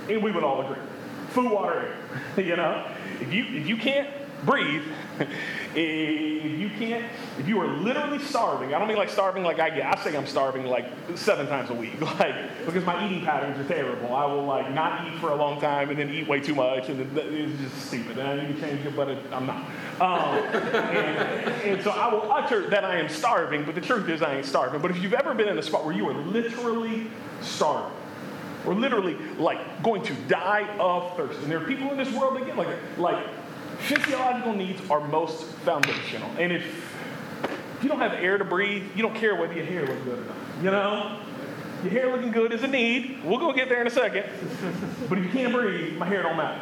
And 0.10 0.24
we 0.24 0.32
would 0.32 0.44
all 0.44 0.62
agree. 0.62 0.82
Food, 1.30 1.52
water, 1.52 1.94
air. 2.38 2.44
you 2.46 2.56
know? 2.56 2.90
If 3.20 3.34
you, 3.34 3.44
if 3.46 3.68
you 3.68 3.76
can't 3.76 4.10
breathe, 4.44 4.84
if 5.76 6.60
you 6.60 6.70
can't, 6.78 7.06
if 7.38 7.48
you 7.48 7.60
are 7.60 7.68
literally 7.68 8.20
starving, 8.20 8.74
I 8.74 8.80
don't 8.80 8.88
mean 8.88 8.98
like 8.98 9.10
starving 9.10 9.44
like 9.44 9.60
I 9.60 9.70
get. 9.70 9.86
I 9.86 10.04
say 10.04 10.16
I'm 10.16 10.28
starving 10.28 10.66
like 10.66 10.86
seven 11.16 11.48
times 11.48 11.70
a 11.70 11.74
week, 11.74 12.00
like 12.20 12.66
because 12.66 12.86
my 12.86 13.06
eating 13.06 13.24
patterns 13.24 13.60
are 13.60 13.68
terrible. 13.68 14.16
I 14.16 14.26
will 14.26 14.46
like 14.46 14.72
not 14.72 15.08
eat 15.08 15.20
for 15.20 15.30
a 15.30 15.36
long 15.36 15.60
time 15.60 15.90
and 15.90 16.00
then 16.00 16.10
eat 16.10 16.28
way 16.28 16.40
too 16.40 16.56
much, 16.56 16.90
and 16.90 17.18
it's 17.18 17.62
just 17.62 17.88
stupid. 17.88 18.18
And 18.18 18.28
I 18.28 18.46
need 18.46 18.56
to 18.56 18.62
change 18.62 18.86
it, 18.86 18.96
but 18.96 19.10
I'm 19.32 19.46
not. 19.46 19.66
Um, 20.00 20.38
and, 20.56 21.52
and 21.64 21.84
so 21.84 21.92
I 21.92 22.12
will 22.14 22.32
utter 22.32 22.70
that 22.70 22.86
I 22.86 22.98
am 22.98 23.10
starving, 23.10 23.66
but 23.66 23.76
the 23.76 23.82
truth 23.82 24.10
is 24.10 24.22
I 24.22 24.36
ain't 24.36 24.46
starving. 24.46 24.82
But 24.82 24.92
if 24.92 25.02
you've 25.02 25.14
ever 25.14 25.34
been 25.34 25.48
in 25.48 25.58
a 25.58 25.64
spot 25.64 25.86
where 25.86 25.96
you 25.96 26.08
are 26.10 26.14
literally 26.14 27.08
starving, 27.42 27.98
or 28.66 28.76
literally 28.76 29.16
like 29.38 29.82
going 29.82 30.04
to 30.04 30.14
die 30.28 30.68
of 30.78 31.16
thirst, 31.16 31.40
and 31.40 31.52
there 31.52 31.62
are 31.62 31.66
people 31.66 31.90
in 31.92 31.98
this 31.98 32.12
world 32.12 32.36
that 32.36 32.46
get 32.46 32.58
like 32.58 32.68
like 32.98 33.26
Physiological 33.80 34.54
needs 34.54 34.82
are 34.90 35.08
most 35.08 35.44
foundational. 35.44 36.30
And 36.38 36.52
if, 36.52 36.66
you 37.82 37.90
don't 37.90 38.00
have 38.00 38.14
air 38.14 38.38
to 38.38 38.46
breathe, 38.46 38.84
you 38.96 39.02
don't 39.02 39.16
care 39.16 39.36
whether 39.36 39.54
your 39.54 39.66
hair 39.66 39.86
looks 39.86 40.04
good 40.04 40.20
or 40.20 40.26
not. 40.26 40.36
You 40.64 40.72
know? 40.72 41.20
Your 41.84 41.92
hair 41.92 42.12
looking 42.12 42.32
good 42.32 42.52
is 42.54 42.64
a 42.64 42.68
need. 42.68 43.24
We'll 43.24 43.38
go 43.38 43.54
get 43.54 43.70
there 43.70 43.82
in 43.82 43.88
a 43.88 43.92
second. 43.92 44.26
but 45.10 45.18
if 45.20 45.26
you 45.26 45.30
can't 45.30 45.54
breathe, 45.54 45.98
my 45.98 46.08
hair 46.08 46.24
don't 46.24 46.38
matter. 46.38 46.62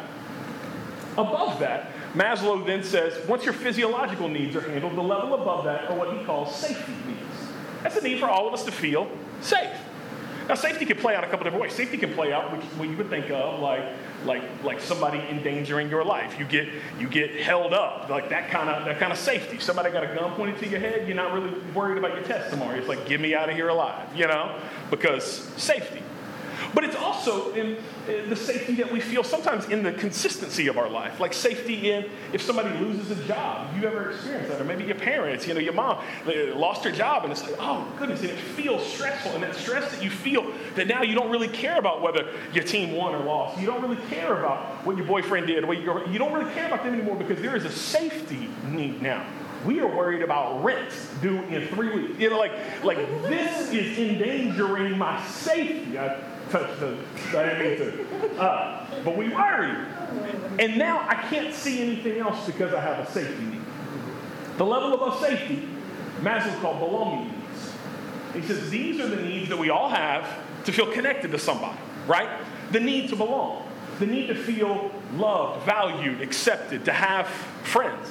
Above 1.12 1.58
that, 1.60 1.92
Maslow 2.12 2.64
then 2.66 2.84
says 2.84 3.26
once 3.26 3.44
your 3.44 3.54
physiological 3.54 4.28
needs 4.28 4.54
are 4.54 4.60
handled, 4.60 4.94
the 4.94 5.02
level 5.02 5.34
above 5.34 5.64
that 5.64 5.90
are 5.90 5.96
what 5.96 6.16
he 6.16 6.22
calls 6.24 6.54
safety 6.54 6.92
needs. 7.06 7.20
That's 7.82 7.96
a 7.96 8.02
need 8.02 8.20
for 8.20 8.28
all 8.28 8.46
of 8.46 8.52
us 8.52 8.64
to 8.64 8.72
feel 8.72 9.10
safe. 9.40 9.74
Now, 10.48 10.54
safety 10.54 10.84
can 10.84 10.96
play 10.96 11.14
out 11.14 11.24
a 11.24 11.26
couple 11.26 11.44
different 11.44 11.62
ways. 11.62 11.72
Safety 11.72 11.96
can 11.96 12.14
play 12.14 12.32
out 12.32 12.50
what 12.78 12.88
you 12.88 12.96
would 12.96 13.10
think 13.10 13.30
of 13.30 13.60
like 13.60 13.84
like 14.24 14.42
like 14.64 14.80
somebody 14.80 15.18
endangering 15.18 15.88
your 15.90 16.04
life. 16.04 16.38
You 16.38 16.44
get 16.44 16.68
you 16.98 17.08
get 17.08 17.34
held 17.34 17.72
up, 17.72 18.08
like 18.08 18.28
that 18.30 18.50
kind 18.50 18.68
of 18.68 18.84
that 18.84 18.98
kind 18.98 19.12
of 19.12 19.18
safety. 19.18 19.58
Somebody 19.58 19.90
got 19.90 20.04
a 20.04 20.14
gun 20.14 20.32
pointed 20.32 20.58
to 20.58 20.68
your 20.68 20.80
head. 20.80 21.06
You're 21.06 21.16
not 21.16 21.32
really 21.32 21.58
worried 21.74 21.98
about 21.98 22.14
your 22.14 22.24
test 22.24 22.50
tomorrow. 22.50 22.76
It's 22.76 22.88
like 22.88 23.06
get 23.06 23.20
me 23.20 23.34
out 23.34 23.48
of 23.48 23.56
here 23.56 23.68
alive, 23.68 24.08
you 24.16 24.26
know, 24.26 24.58
because 24.90 25.24
safety. 25.56 26.02
But 26.74 26.84
it's 26.84 26.96
also 26.96 27.52
in, 27.52 27.76
in, 28.08 28.30
the 28.30 28.36
safety 28.36 28.74
that 28.76 28.90
we 28.90 29.00
feel 29.00 29.22
sometimes 29.22 29.66
in 29.66 29.82
the 29.82 29.92
consistency 29.92 30.66
of 30.68 30.78
our 30.78 30.88
life, 30.88 31.20
like 31.20 31.32
safety 31.32 31.90
in 31.90 32.08
if 32.32 32.42
somebody 32.42 32.76
loses 32.78 33.10
a 33.10 33.24
job. 33.24 33.74
You 33.76 33.86
ever 33.86 34.10
experienced 34.10 34.50
that? 34.50 34.60
Or 34.60 34.64
maybe 34.64 34.84
your 34.84 34.96
parents, 34.96 35.46
you 35.46 35.54
know, 35.54 35.60
your 35.60 35.72
mom 35.72 36.04
lost 36.26 36.84
her 36.84 36.92
job, 36.92 37.24
and 37.24 37.32
it's 37.32 37.42
like, 37.42 37.56
oh 37.58 37.86
goodness, 37.98 38.20
and 38.20 38.30
it 38.30 38.38
feels 38.38 38.84
stressful. 38.86 39.32
And 39.32 39.42
that 39.42 39.54
stress 39.54 39.90
that 39.92 40.02
you 40.02 40.10
feel 40.10 40.52
that 40.74 40.86
now 40.86 41.02
you 41.02 41.14
don't 41.14 41.30
really 41.30 41.48
care 41.48 41.78
about 41.78 42.02
whether 42.02 42.30
your 42.52 42.64
team 42.64 42.92
won 42.92 43.14
or 43.14 43.24
lost. 43.24 43.60
You 43.60 43.66
don't 43.66 43.82
really 43.82 44.00
care 44.08 44.38
about 44.38 44.84
what 44.86 44.96
your 44.96 45.06
boyfriend 45.06 45.46
did. 45.46 45.64
What 45.64 45.80
your, 45.80 46.06
you 46.08 46.18
don't 46.18 46.32
really 46.32 46.52
care 46.52 46.66
about 46.66 46.84
them 46.84 46.94
anymore 46.94 47.16
because 47.16 47.40
there 47.40 47.56
is 47.56 47.64
a 47.64 47.72
safety 47.72 48.48
need 48.70 49.02
now 49.02 49.26
we 49.64 49.80
are 49.80 49.86
worried 49.86 50.22
about 50.22 50.62
rent 50.62 50.92
due 51.22 51.40
in 51.44 51.66
three 51.68 51.94
weeks. 51.94 52.20
You 52.20 52.30
know, 52.30 52.38
like, 52.38 52.52
like 52.84 52.98
this 53.22 53.70
is 53.72 53.98
endangering 53.98 54.96
my 54.98 55.24
safety. 55.26 55.98
I, 55.98 56.20
touch 56.50 56.78
the, 56.78 56.96
I 57.30 57.42
didn't 57.42 57.58
mean 57.58 57.78
to. 57.78 58.40
Uh, 58.40 58.86
but 59.04 59.16
we 59.16 59.28
worry. 59.28 59.74
And 60.58 60.78
now 60.78 61.00
I 61.08 61.14
can't 61.14 61.54
see 61.54 61.82
anything 61.82 62.18
else 62.18 62.46
because 62.46 62.72
I 62.72 62.80
have 62.80 63.08
a 63.08 63.10
safety 63.10 63.44
need. 63.44 63.62
The 64.56 64.64
level 64.64 64.94
of 64.94 65.00
above 65.00 65.20
safety, 65.20 65.68
Maslow 66.20 66.60
called 66.60 66.78
belonging 66.78 67.30
needs. 67.30 67.72
He 68.34 68.42
says 68.42 68.70
these 68.70 69.00
are 69.00 69.08
the 69.08 69.16
needs 69.16 69.48
that 69.48 69.58
we 69.58 69.70
all 69.70 69.88
have 69.88 70.26
to 70.64 70.72
feel 70.72 70.90
connected 70.92 71.30
to 71.32 71.38
somebody, 71.38 71.78
right? 72.06 72.28
The 72.72 72.80
need 72.80 73.10
to 73.10 73.16
belong, 73.16 73.68
the 73.98 74.06
need 74.06 74.28
to 74.28 74.34
feel 74.34 74.90
loved, 75.14 75.64
valued, 75.64 76.20
accepted, 76.20 76.84
to 76.86 76.92
have 76.92 77.28
friends. 77.28 78.08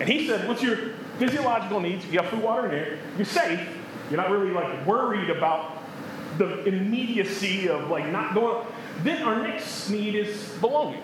And 0.00 0.08
he 0.08 0.26
said, 0.26 0.48
what's 0.48 0.62
your 0.62 0.76
physiological 1.18 1.80
needs? 1.80 2.06
You 2.06 2.20
have 2.20 2.30
food, 2.30 2.42
water, 2.42 2.66
and 2.66 2.74
air. 2.74 2.98
You're 3.16 3.26
safe. 3.26 3.60
You're 4.10 4.16
not 4.16 4.30
really 4.30 4.50
like 4.50 4.86
worried 4.86 5.30
about 5.30 5.78
the 6.38 6.64
immediacy 6.64 7.68
of 7.68 7.90
like 7.90 8.06
not 8.06 8.34
going. 8.34 8.66
Then 9.02 9.22
our 9.22 9.42
next 9.42 9.90
need 9.90 10.14
is 10.14 10.48
belonging. 10.60 11.02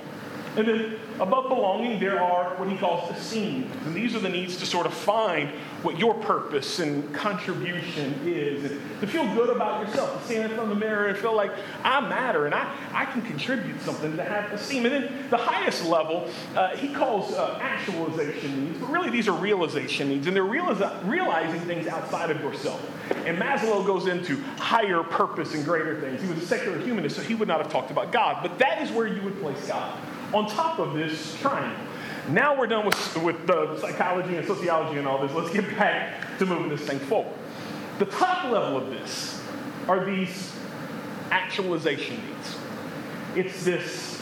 And 0.57 0.67
then 0.67 0.97
above 1.21 1.49
belonging, 1.49 2.01
there 2.01 2.21
are 2.21 2.57
what 2.57 2.69
he 2.69 2.79
calls 2.79 3.11
esteem. 3.11 3.71
And 3.85 3.95
these 3.95 4.15
are 4.15 4.21
the 4.21 4.29
needs 4.31 4.57
to 4.57 4.67
sort 4.67 4.87
of 4.87 4.95
find 4.95 5.51
what 5.83 5.99
your 5.99 6.15
purpose 6.15 6.79
and 6.79 7.15
contribution 7.15 8.21
is, 8.25 8.71
and 8.71 9.01
to 9.01 9.07
feel 9.07 9.25
good 9.35 9.51
about 9.51 9.87
yourself, 9.87 10.19
to 10.19 10.27
stand 10.27 10.45
in 10.45 10.57
front 10.57 10.73
of 10.73 10.79
the 10.79 10.85
mirror 10.85 11.09
and 11.09 11.19
feel 11.19 11.37
like 11.37 11.53
I 11.85 12.01
matter 12.01 12.47
and 12.47 12.55
I, 12.55 12.75
I 12.93 13.05
can 13.05 13.23
contribute 13.23 13.81
something, 13.83 14.17
to 14.17 14.25
have 14.25 14.51
esteem. 14.53 14.87
And 14.87 14.95
then 14.95 15.31
the 15.31 15.37
highest 15.37 15.85
level, 15.85 16.29
uh, 16.57 16.75
he 16.77 16.93
calls 16.93 17.35
uh, 17.35 17.59
actualization 17.61 18.65
needs, 18.65 18.79
but 18.79 18.91
really 18.91 19.11
these 19.11 19.29
are 19.29 19.33
realization 19.33 20.09
needs, 20.09 20.27
and 20.27 20.35
they're 20.35 20.43
realizing 20.43 21.61
things 21.61 21.87
outside 21.87 22.31
of 22.31 22.41
yourself. 22.41 22.83
And 23.27 23.39
Maslow 23.39 23.87
goes 23.87 24.07
into 24.07 24.43
higher 24.57 25.03
purpose 25.03 25.55
and 25.55 25.65
greater 25.65 26.01
things. 26.01 26.23
He 26.23 26.29
was 26.29 26.39
a 26.39 26.47
secular 26.47 26.79
humanist, 26.81 27.17
so 27.17 27.23
he 27.23 27.35
would 27.35 27.49
not 27.49 27.61
have 27.61 27.71
talked 27.71 27.91
about 27.91 28.11
God, 28.11 28.39
but 28.43 28.59
that 28.59 28.83
is 28.83 28.91
where 28.91 29.07
you 29.07 29.21
would 29.23 29.39
place 29.41 29.69
God 29.69 29.99
on 30.33 30.49
top 30.49 30.79
of 30.79 30.95
this 30.95 31.37
triangle. 31.41 31.87
Now 32.29 32.59
we're 32.59 32.67
done 32.67 32.87
with, 32.87 33.17
with 33.23 33.47
the 33.47 33.79
psychology 33.79 34.37
and 34.37 34.47
sociology 34.47 34.99
and 34.99 35.07
all 35.07 35.25
this. 35.25 35.33
Let's 35.33 35.53
get 35.53 35.77
back 35.77 36.39
to 36.39 36.47
moving 36.47 36.69
this 36.69 36.81
thing 36.81 36.99
forward. 36.99 37.33
The 37.99 38.07
top 38.07 38.51
level 38.51 38.77
of 38.77 38.91
this 38.91 39.41
are 39.89 40.05
these 40.05 40.53
actualization 41.31 42.17
needs. 42.17 42.57
It's 43.37 43.65
this 43.65 44.21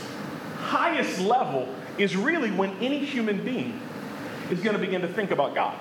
highest 0.58 1.20
level 1.20 1.68
is 1.98 2.16
really 2.16 2.50
when 2.50 2.70
any 2.78 3.04
human 3.04 3.44
being 3.44 3.80
is 4.50 4.60
going 4.60 4.74
to 4.74 4.80
begin 4.80 5.00
to 5.00 5.08
think 5.08 5.30
about 5.30 5.54
God. 5.54 5.78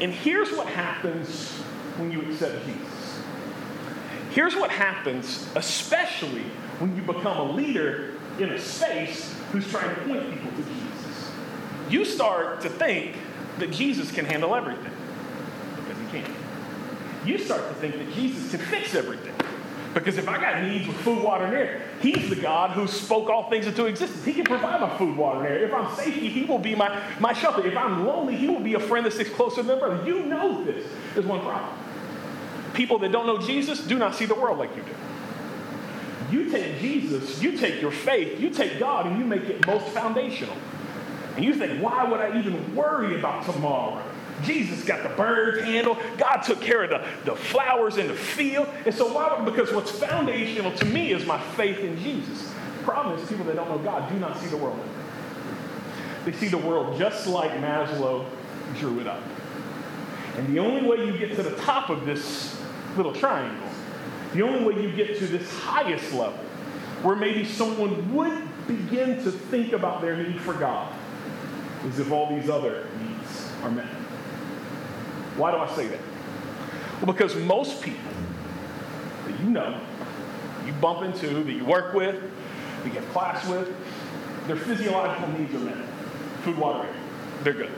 And 0.00 0.12
here's 0.12 0.50
what 0.52 0.66
happens 0.66 1.52
when 1.98 2.10
you 2.10 2.22
accept 2.22 2.64
Jesus. 2.66 3.20
Here's 4.30 4.56
what 4.56 4.70
happens, 4.70 5.48
especially 5.54 6.44
when 6.78 6.96
you 6.96 7.02
become 7.02 7.38
a 7.38 7.52
leader 7.52 8.14
in 8.38 8.50
a 8.50 8.58
space 8.58 9.34
who's 9.56 9.70
trying 9.70 9.94
to 9.94 10.00
point 10.02 10.30
people 10.30 10.50
to 10.50 10.62
Jesus. 10.62 11.30
You 11.88 12.04
start 12.04 12.60
to 12.60 12.68
think 12.68 13.16
that 13.58 13.70
Jesus 13.70 14.12
can 14.12 14.26
handle 14.26 14.54
everything 14.54 14.92
because 15.76 15.98
he 15.98 16.06
can't. 16.18 16.34
You 17.24 17.38
start 17.38 17.66
to 17.68 17.74
think 17.76 17.96
that 17.96 18.12
Jesus 18.12 18.50
can 18.50 18.60
fix 18.60 18.94
everything. 18.94 19.34
Because 19.94 20.18
if 20.18 20.28
I 20.28 20.38
got 20.38 20.62
needs 20.62 20.86
with 20.86 20.98
food, 20.98 21.22
water, 21.22 21.46
and 21.46 21.54
air, 21.54 21.82
He's 22.02 22.28
the 22.28 22.36
God 22.36 22.72
who 22.72 22.86
spoke 22.86 23.30
all 23.30 23.48
things 23.48 23.66
into 23.66 23.86
existence. 23.86 24.22
He 24.26 24.34
can 24.34 24.44
provide 24.44 24.78
my 24.82 24.94
food, 24.98 25.16
water, 25.16 25.38
and 25.38 25.46
air. 25.48 25.64
If 25.64 25.72
I'm 25.72 25.96
safe, 25.96 26.14
He 26.14 26.44
will 26.44 26.58
be 26.58 26.74
my, 26.74 27.02
my 27.18 27.32
shelter. 27.32 27.66
If 27.66 27.74
I'm 27.78 28.06
lonely, 28.06 28.36
He 28.36 28.46
will 28.46 28.60
be 28.60 28.74
a 28.74 28.80
friend 28.80 29.06
that 29.06 29.14
sticks 29.14 29.30
closer 29.30 29.62
than 29.62 29.78
a 29.78 29.80
brother. 29.80 30.06
You 30.06 30.26
know 30.26 30.62
this. 30.64 30.86
There's 31.14 31.24
one 31.24 31.40
problem. 31.40 31.72
People 32.74 32.98
that 32.98 33.10
don't 33.10 33.26
know 33.26 33.38
Jesus 33.38 33.80
do 33.80 33.98
not 33.98 34.14
see 34.14 34.26
the 34.26 34.34
world 34.34 34.58
like 34.58 34.76
you 34.76 34.82
do. 34.82 34.92
You 36.30 36.50
take 36.50 36.80
Jesus, 36.80 37.42
you 37.42 37.56
take 37.56 37.80
your 37.80 37.92
faith, 37.92 38.40
you 38.40 38.50
take 38.50 38.78
God, 38.78 39.06
and 39.06 39.18
you 39.18 39.24
make 39.24 39.44
it 39.44 39.66
most 39.66 39.86
foundational. 39.88 40.56
And 41.36 41.44
you 41.44 41.54
think, 41.54 41.82
why 41.82 42.04
would 42.04 42.20
I 42.20 42.38
even 42.38 42.74
worry 42.74 43.18
about 43.18 43.44
tomorrow? 43.44 44.02
Jesus 44.42 44.84
got 44.84 45.02
the 45.02 45.08
birds 45.10 45.62
handled. 45.62 45.98
God 46.18 46.38
took 46.38 46.60
care 46.60 46.84
of 46.84 46.90
the, 46.90 47.30
the 47.30 47.36
flowers 47.36 47.96
in 47.96 48.08
the 48.08 48.14
field. 48.14 48.68
And 48.84 48.94
so 48.94 49.12
why? 49.12 49.34
would, 49.34 49.44
Because 49.44 49.72
what's 49.72 49.90
foundational 49.90 50.72
to 50.72 50.84
me 50.84 51.12
is 51.12 51.24
my 51.26 51.40
faith 51.40 51.78
in 51.78 51.98
Jesus. 51.98 52.52
Problem 52.82 53.18
is 53.18 53.28
people 53.28 53.44
that 53.46 53.56
don't 53.56 53.68
know 53.68 53.78
God 53.78 54.10
do 54.10 54.18
not 54.18 54.38
see 54.38 54.46
the 54.46 54.56
world. 54.56 54.78
They 56.24 56.32
see 56.32 56.48
the 56.48 56.58
world 56.58 56.98
just 56.98 57.26
like 57.26 57.50
Maslow 57.52 58.26
drew 58.78 59.00
it 59.00 59.06
up. 59.06 59.22
And 60.36 60.48
the 60.48 60.58
only 60.58 60.86
way 60.86 61.06
you 61.06 61.16
get 61.16 61.34
to 61.36 61.42
the 61.42 61.56
top 61.56 61.88
of 61.88 62.04
this 62.04 62.60
little 62.96 63.12
triangle 63.12 63.68
the 64.32 64.42
only 64.42 64.64
way 64.64 64.82
you 64.82 64.90
get 64.92 65.18
to 65.18 65.26
this 65.26 65.50
highest 65.60 66.12
level, 66.12 66.38
where 67.02 67.16
maybe 67.16 67.44
someone 67.44 68.14
would 68.14 68.66
begin 68.66 69.22
to 69.22 69.30
think 69.30 69.72
about 69.72 70.00
their 70.00 70.16
need 70.16 70.40
for 70.40 70.54
God, 70.54 70.92
is 71.86 71.98
if 71.98 72.10
all 72.10 72.34
these 72.34 72.48
other 72.48 72.86
needs 73.00 73.52
are 73.62 73.70
met. 73.70 73.86
Why 75.36 75.50
do 75.50 75.58
I 75.58 75.68
say 75.74 75.86
that? 75.88 76.00
Well, 77.00 77.12
because 77.12 77.36
most 77.36 77.82
people 77.82 78.10
that 79.26 79.40
you 79.40 79.50
know, 79.50 79.80
you 80.64 80.72
bump 80.74 81.02
into, 81.02 81.44
that 81.44 81.52
you 81.52 81.64
work 81.64 81.94
with, 81.94 82.20
that 82.82 82.88
you 82.94 83.00
have 83.00 83.08
class 83.10 83.46
with, 83.48 83.74
their 84.46 84.56
physiological 84.56 85.28
needs 85.38 85.54
are 85.54 85.60
met. 85.60 85.76
Food, 86.42 86.58
water, 86.58 86.86
air. 86.86 86.94
They're 87.42 87.52
good. 87.52 87.72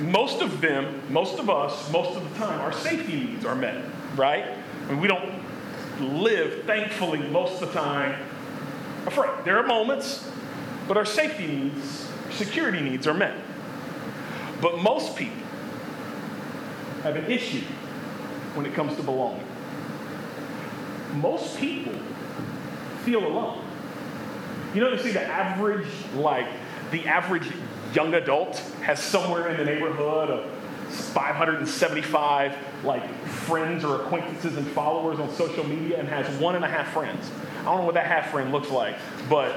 Most 0.00 0.40
of 0.40 0.60
them, 0.60 1.02
most 1.10 1.38
of 1.38 1.50
us, 1.50 1.90
most 1.92 2.16
of 2.16 2.28
the 2.28 2.38
time, 2.38 2.60
our 2.60 2.72
safety 2.72 3.20
needs 3.20 3.44
are 3.44 3.54
met, 3.54 3.84
right? 4.16 4.46
I 4.86 4.92
mean, 4.92 5.00
we 5.00 5.08
don't 5.08 5.42
live, 6.00 6.64
thankfully, 6.64 7.18
most 7.18 7.62
of 7.62 7.72
the 7.72 7.80
time 7.80 8.20
afraid. 9.06 9.30
There 9.44 9.58
are 9.58 9.66
moments, 9.66 10.28
but 10.88 10.96
our 10.96 11.04
safety 11.04 11.46
needs, 11.46 12.08
security 12.30 12.80
needs 12.80 13.06
are 13.06 13.14
met. 13.14 13.36
But 14.60 14.78
most 14.78 15.16
people 15.16 15.42
have 17.02 17.16
an 17.16 17.26
issue 17.26 17.64
when 18.54 18.66
it 18.66 18.74
comes 18.74 18.96
to 18.96 19.02
belonging. 19.02 19.46
Most 21.14 21.58
people 21.58 21.94
feel 23.04 23.26
alone. 23.26 23.64
You 24.74 24.82
know, 24.82 24.92
you 24.92 24.98
see 24.98 25.12
the 25.12 25.22
average, 25.22 25.88
like, 26.14 26.46
the 26.90 27.06
average 27.06 27.50
young 27.94 28.14
adult 28.14 28.58
has 28.82 29.00
somewhere 29.00 29.48
in 29.48 29.56
the 29.56 29.64
neighborhood 29.64 30.30
of 30.30 30.59
575 30.90 32.56
like 32.84 33.08
friends 33.24 33.84
or 33.84 34.02
acquaintances 34.02 34.56
and 34.56 34.66
followers 34.68 35.18
on 35.18 35.32
social 35.34 35.64
media 35.64 35.98
and 35.98 36.08
has 36.08 36.26
one 36.40 36.56
and 36.56 36.64
a 36.64 36.68
half 36.68 36.92
friends. 36.92 37.30
I 37.60 37.64
don't 37.64 37.78
know 37.78 37.84
what 37.84 37.94
that 37.94 38.06
half 38.06 38.30
friend 38.30 38.52
looks 38.52 38.70
like, 38.70 38.96
but 39.28 39.54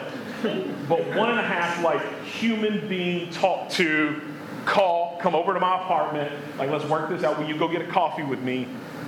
but 0.90 1.00
one 1.16 1.30
and 1.30 1.40
a 1.40 1.44
half 1.44 1.84
like 1.84 2.02
human 2.24 2.88
being 2.88 3.30
talk 3.32 3.70
to, 3.72 4.22
call, 4.66 5.18
come 5.22 5.36
over 5.36 5.54
to 5.54 5.60
my 5.60 5.82
apartment, 5.84 6.32
like 6.58 6.70
let's 6.70 6.86
work 6.86 7.10
this 7.10 7.24
out. 7.24 7.38
Will 7.40 7.48
you 7.48 7.58
go 7.58 7.68
get 7.68 7.82
a 7.82 7.88
coffee 7.88 8.24
with 8.24 8.42
me, 8.42 8.68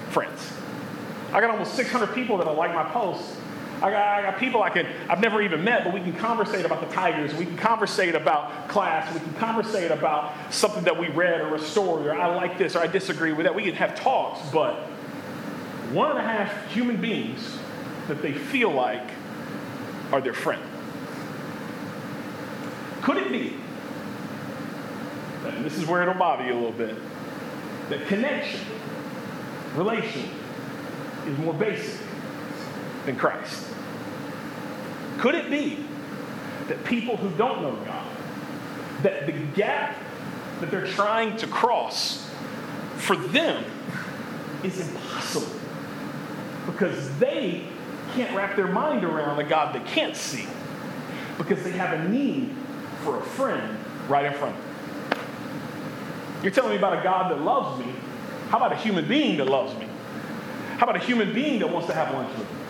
friends? 0.09 0.53
I 1.33 1.41
got 1.41 1.49
almost 1.49 1.75
600 1.75 2.13
people 2.13 2.37
that 2.37 2.45
like 2.55 2.73
my 2.73 2.85
posts 2.85 3.35
I 3.85 3.91
got, 3.91 4.01
I 4.01 4.21
got 4.23 4.39
people 4.39 4.63
I 4.63 4.71
can, 4.71 4.87
I've 5.07 5.19
never 5.19 5.43
even 5.43 5.63
met, 5.63 5.83
but 5.83 5.93
we 5.93 5.99
can 5.99 6.13
conversate 6.13 6.65
about 6.65 6.81
the 6.81 6.87
Tigers. 6.87 7.35
We 7.35 7.45
can 7.45 7.55
conversate 7.55 8.15
about 8.15 8.67
class. 8.67 9.13
We 9.13 9.19
can 9.19 9.33
conversate 9.35 9.91
about 9.91 10.33
something 10.51 10.83
that 10.85 10.99
we 10.99 11.09
read 11.09 11.41
or 11.41 11.53
a 11.53 11.59
story, 11.59 12.07
or 12.07 12.15
I 12.15 12.33
like 12.33 12.57
this 12.57 12.75
or 12.75 12.79
I 12.79 12.87
disagree 12.87 13.31
with 13.31 13.45
that. 13.45 13.53
We 13.53 13.61
can 13.61 13.75
have 13.75 13.93
talks, 13.93 14.49
but 14.49 14.73
one 15.91 16.09
and 16.09 16.17
a 16.17 16.23
half 16.23 16.71
human 16.71 16.99
beings 16.99 17.59
that 18.07 18.23
they 18.23 18.33
feel 18.33 18.71
like 18.71 19.07
are 20.11 20.19
their 20.19 20.33
friend. 20.33 20.63
Could 23.03 23.17
it 23.17 23.31
be, 23.31 23.55
and 25.45 25.63
this 25.63 25.77
is 25.77 25.85
where 25.85 26.01
it'll 26.01 26.15
bother 26.15 26.43
you 26.43 26.53
a 26.53 26.55
little 26.55 26.71
bit, 26.71 26.97
that 27.89 28.07
connection, 28.07 28.61
relation, 29.75 30.27
is 31.27 31.37
more 31.37 31.53
basic 31.53 31.99
than 33.05 33.15
Christ? 33.15 33.73
Could 35.25 35.33
it 35.33 35.49
be 35.49 35.83
that 36.67 36.85
people 36.85 37.17
who 37.17 37.35
don't 37.35 37.63
know 37.63 37.75
God, 37.83 38.05
that 39.01 39.25
the 39.25 39.31
gap 39.31 39.97
that 40.59 40.69
they're 40.69 40.85
trying 40.85 41.35
to 41.37 41.47
cross 41.47 42.29
for 42.97 43.15
them 43.15 43.65
is 44.63 44.87
impossible 44.87 45.59
because 46.67 47.17
they 47.17 47.65
can't 48.13 48.35
wrap 48.37 48.55
their 48.55 48.67
mind 48.67 49.03
around 49.03 49.39
a 49.39 49.43
God 49.43 49.73
they 49.73 49.79
can't 49.89 50.15
see 50.15 50.45
because 51.39 51.63
they 51.63 51.71
have 51.71 51.99
a 51.99 52.07
need 52.07 52.55
for 53.03 53.17
a 53.17 53.23
friend 53.23 53.79
right 54.07 54.25
in 54.25 54.33
front 54.33 54.55
of 54.55 54.63
them. 55.09 55.25
You're 56.43 56.51
telling 56.51 56.69
me 56.69 56.77
about 56.77 56.99
a 56.99 57.03
God 57.03 57.31
that 57.31 57.41
loves 57.41 57.83
me. 57.83 57.91
How 58.49 58.57
about 58.57 58.73
a 58.73 58.77
human 58.77 59.07
being 59.07 59.37
that 59.37 59.45
loves 59.45 59.75
me? 59.79 59.87
How 60.77 60.83
about 60.83 60.97
a 60.97 61.03
human 61.03 61.33
being 61.33 61.61
that 61.61 61.71
wants 61.71 61.87
to 61.87 61.95
have 61.95 62.13
lunch 62.13 62.29
with 62.37 62.47
me? 62.47 62.64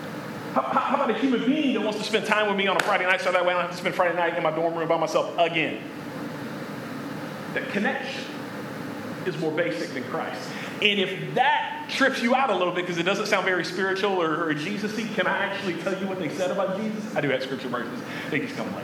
How, 0.56 0.62
how, 0.62 0.94
about 0.94 1.10
a 1.10 1.18
human 1.18 1.44
being 1.44 1.74
that 1.74 1.82
wants 1.82 1.98
to 1.98 2.04
spend 2.04 2.24
time 2.24 2.48
with 2.48 2.56
me 2.56 2.66
on 2.66 2.78
a 2.78 2.80
Friday 2.80 3.04
night 3.04 3.20
so 3.20 3.30
that 3.30 3.44
way 3.44 3.52
I 3.52 3.56
don't 3.56 3.66
have 3.66 3.72
to 3.72 3.76
spend 3.76 3.94
Friday 3.94 4.16
night 4.16 4.38
in 4.38 4.42
my 4.42 4.50
dorm 4.50 4.74
room 4.74 4.88
by 4.88 4.96
myself 4.96 5.36
again? 5.36 5.82
That 7.52 7.68
connection 7.72 8.24
is 9.26 9.36
more 9.36 9.52
basic 9.52 9.90
than 9.90 10.02
Christ. 10.04 10.40
And 10.80 10.98
if 10.98 11.34
that 11.34 11.88
trips 11.90 12.22
you 12.22 12.34
out 12.34 12.48
a 12.48 12.56
little 12.56 12.72
bit 12.72 12.86
because 12.86 12.96
it 12.96 13.02
doesn't 13.02 13.26
sound 13.26 13.44
very 13.44 13.66
spiritual 13.66 14.12
or, 14.12 14.44
or 14.44 14.54
Jesus-y, 14.54 15.06
can 15.14 15.26
I 15.26 15.36
actually 15.40 15.74
tell 15.82 15.94
you 16.00 16.06
what 16.06 16.18
they 16.18 16.30
said 16.30 16.50
about 16.50 16.78
Jesus? 16.80 17.14
I 17.14 17.20
do 17.20 17.28
have 17.28 17.42
scripture 17.42 17.68
verses. 17.68 18.00
They 18.30 18.40
just 18.40 18.56
come. 18.56 18.74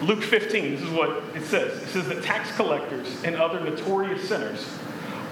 Luke 0.00 0.22
15, 0.22 0.70
this 0.70 0.80
is 0.80 0.88
what 0.88 1.22
it 1.34 1.44
says. 1.44 1.82
It 1.82 1.88
says 1.88 2.08
that 2.08 2.22
tax 2.22 2.50
collectors 2.56 3.22
and 3.24 3.36
other 3.36 3.60
notorious 3.60 4.26
sinners 4.26 4.66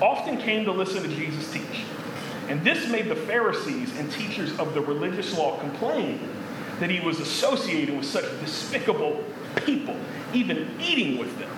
often 0.02 0.36
came 0.36 0.66
to 0.66 0.72
listen 0.72 1.02
to 1.02 1.08
Jesus 1.08 1.50
teach. 1.50 1.86
And 2.48 2.62
this 2.64 2.88
made 2.88 3.08
the 3.08 3.16
Pharisees 3.16 3.96
and 3.96 4.10
teachers 4.12 4.58
of 4.58 4.74
the 4.74 4.80
religious 4.80 5.36
law 5.36 5.58
complain 5.58 6.28
that 6.80 6.90
he 6.90 7.00
was 7.00 7.20
associating 7.20 7.96
with 7.96 8.06
such 8.06 8.24
despicable 8.40 9.22
people, 9.64 9.96
even 10.34 10.68
eating 10.80 11.18
with 11.18 11.38
them. 11.38 11.50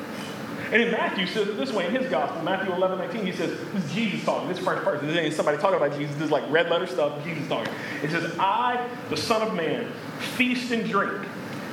And 0.73 0.83
in 0.83 0.91
Matthew 0.91 1.27
says 1.27 1.49
it 1.49 1.57
this 1.57 1.73
way 1.73 1.87
in 1.87 1.95
his 1.95 2.11
gospel, 2.11 2.43
Matthew 2.43 2.73
11, 2.73 2.99
19, 2.99 3.27
he 3.27 3.33
says, 3.33 3.59
this 3.73 3.85
is 3.85 3.93
Jesus 3.93 4.25
talking, 4.25 4.49
this 4.49 4.59
first 4.59 4.83
person. 4.83 5.07
This 5.07 5.17
ain't 5.17 5.35
somebody 5.35 5.59
talking 5.59 5.77
about 5.77 5.97
Jesus, 5.97 6.15
this 6.17 6.25
is 6.25 6.31
like 6.31 6.43
red 6.51 6.69
letter 6.69 6.87
stuff, 6.87 7.23
Jesus 7.25 7.47
talking. 7.49 7.73
It 8.03 8.11
says, 8.11 8.35
I, 8.39 8.89
the 9.09 9.17
Son 9.17 9.43
of 9.47 9.55
Man, 9.55 9.91
feast 10.37 10.73
and 10.73 10.89
drink. 10.89 11.27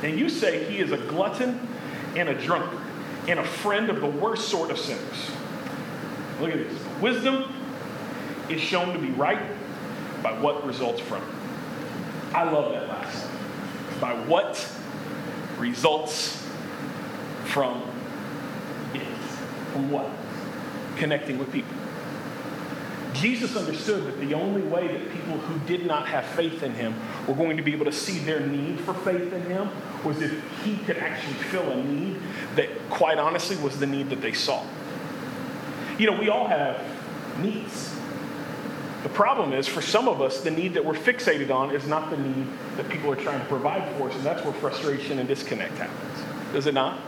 And 0.03 0.19
you 0.19 0.29
say 0.29 0.65
he 0.71 0.79
is 0.79 0.91
a 0.91 0.97
glutton 0.97 1.67
and 2.15 2.29
a 2.29 2.33
drunkard 2.33 2.79
and 3.27 3.39
a 3.39 3.43
friend 3.43 3.89
of 3.89 4.01
the 4.01 4.07
worst 4.07 4.49
sort 4.49 4.71
of 4.71 4.77
sinners. 4.77 5.31
Look 6.39 6.51
at 6.51 6.57
this. 6.57 7.01
Wisdom 7.01 7.51
is 8.49 8.61
shown 8.61 8.93
to 8.93 8.99
be 8.99 9.11
right 9.11 9.41
by 10.21 10.37
what 10.39 10.65
results 10.65 11.01
from 11.01 11.21
it. 11.21 11.29
I 12.33 12.49
love 12.49 12.71
that 12.73 12.87
last. 12.87 13.27
By 13.99 14.13
what 14.25 14.69
results 15.57 16.47
from 17.45 17.83
it. 18.93 19.17
From 19.73 19.91
what? 19.91 20.09
Connecting 20.97 21.37
with 21.37 21.51
people. 21.51 21.75
Jesus 23.13 23.55
understood 23.55 24.05
that 24.05 24.19
the 24.19 24.33
only 24.33 24.61
way 24.61 24.87
that 24.87 25.11
people 25.11 25.37
who 25.37 25.67
did 25.67 25.85
not 25.85 26.07
have 26.07 26.25
faith 26.25 26.63
in 26.63 26.73
him 26.73 26.95
were 27.27 27.33
going 27.33 27.57
to 27.57 27.63
be 27.63 27.73
able 27.73 27.85
to 27.85 27.91
see 27.91 28.19
their 28.19 28.39
need 28.39 28.79
for 28.79 28.93
faith 28.93 29.33
in 29.33 29.41
him 29.43 29.69
was 30.03 30.21
if 30.21 30.31
he 30.63 30.77
could 30.77 30.97
actually 30.97 31.33
fill 31.33 31.69
a 31.71 31.83
need 31.83 32.17
that, 32.55 32.69
quite 32.89 33.17
honestly, 33.17 33.57
was 33.57 33.79
the 33.79 33.85
need 33.85 34.09
that 34.09 34.21
they 34.21 34.33
saw. 34.33 34.65
You 35.97 36.09
know, 36.09 36.19
we 36.19 36.29
all 36.29 36.47
have 36.47 36.81
needs. 37.39 37.95
The 39.03 39.09
problem 39.09 39.51
is, 39.53 39.67
for 39.67 39.81
some 39.81 40.07
of 40.07 40.21
us, 40.21 40.41
the 40.41 40.51
need 40.51 40.75
that 40.75 40.85
we're 40.85 40.93
fixated 40.93 41.49
on 41.49 41.73
is 41.73 41.87
not 41.87 42.11
the 42.11 42.17
need 42.17 42.47
that 42.77 42.87
people 42.89 43.11
are 43.11 43.15
trying 43.15 43.39
to 43.39 43.45
provide 43.47 43.95
for 43.95 44.09
us, 44.09 44.15
and 44.15 44.23
that's 44.23 44.43
where 44.43 44.53
frustration 44.53 45.17
and 45.17 45.27
disconnect 45.27 45.75
happens. 45.77 46.53
Does 46.53 46.67
it 46.67 46.73
not? 46.73 46.99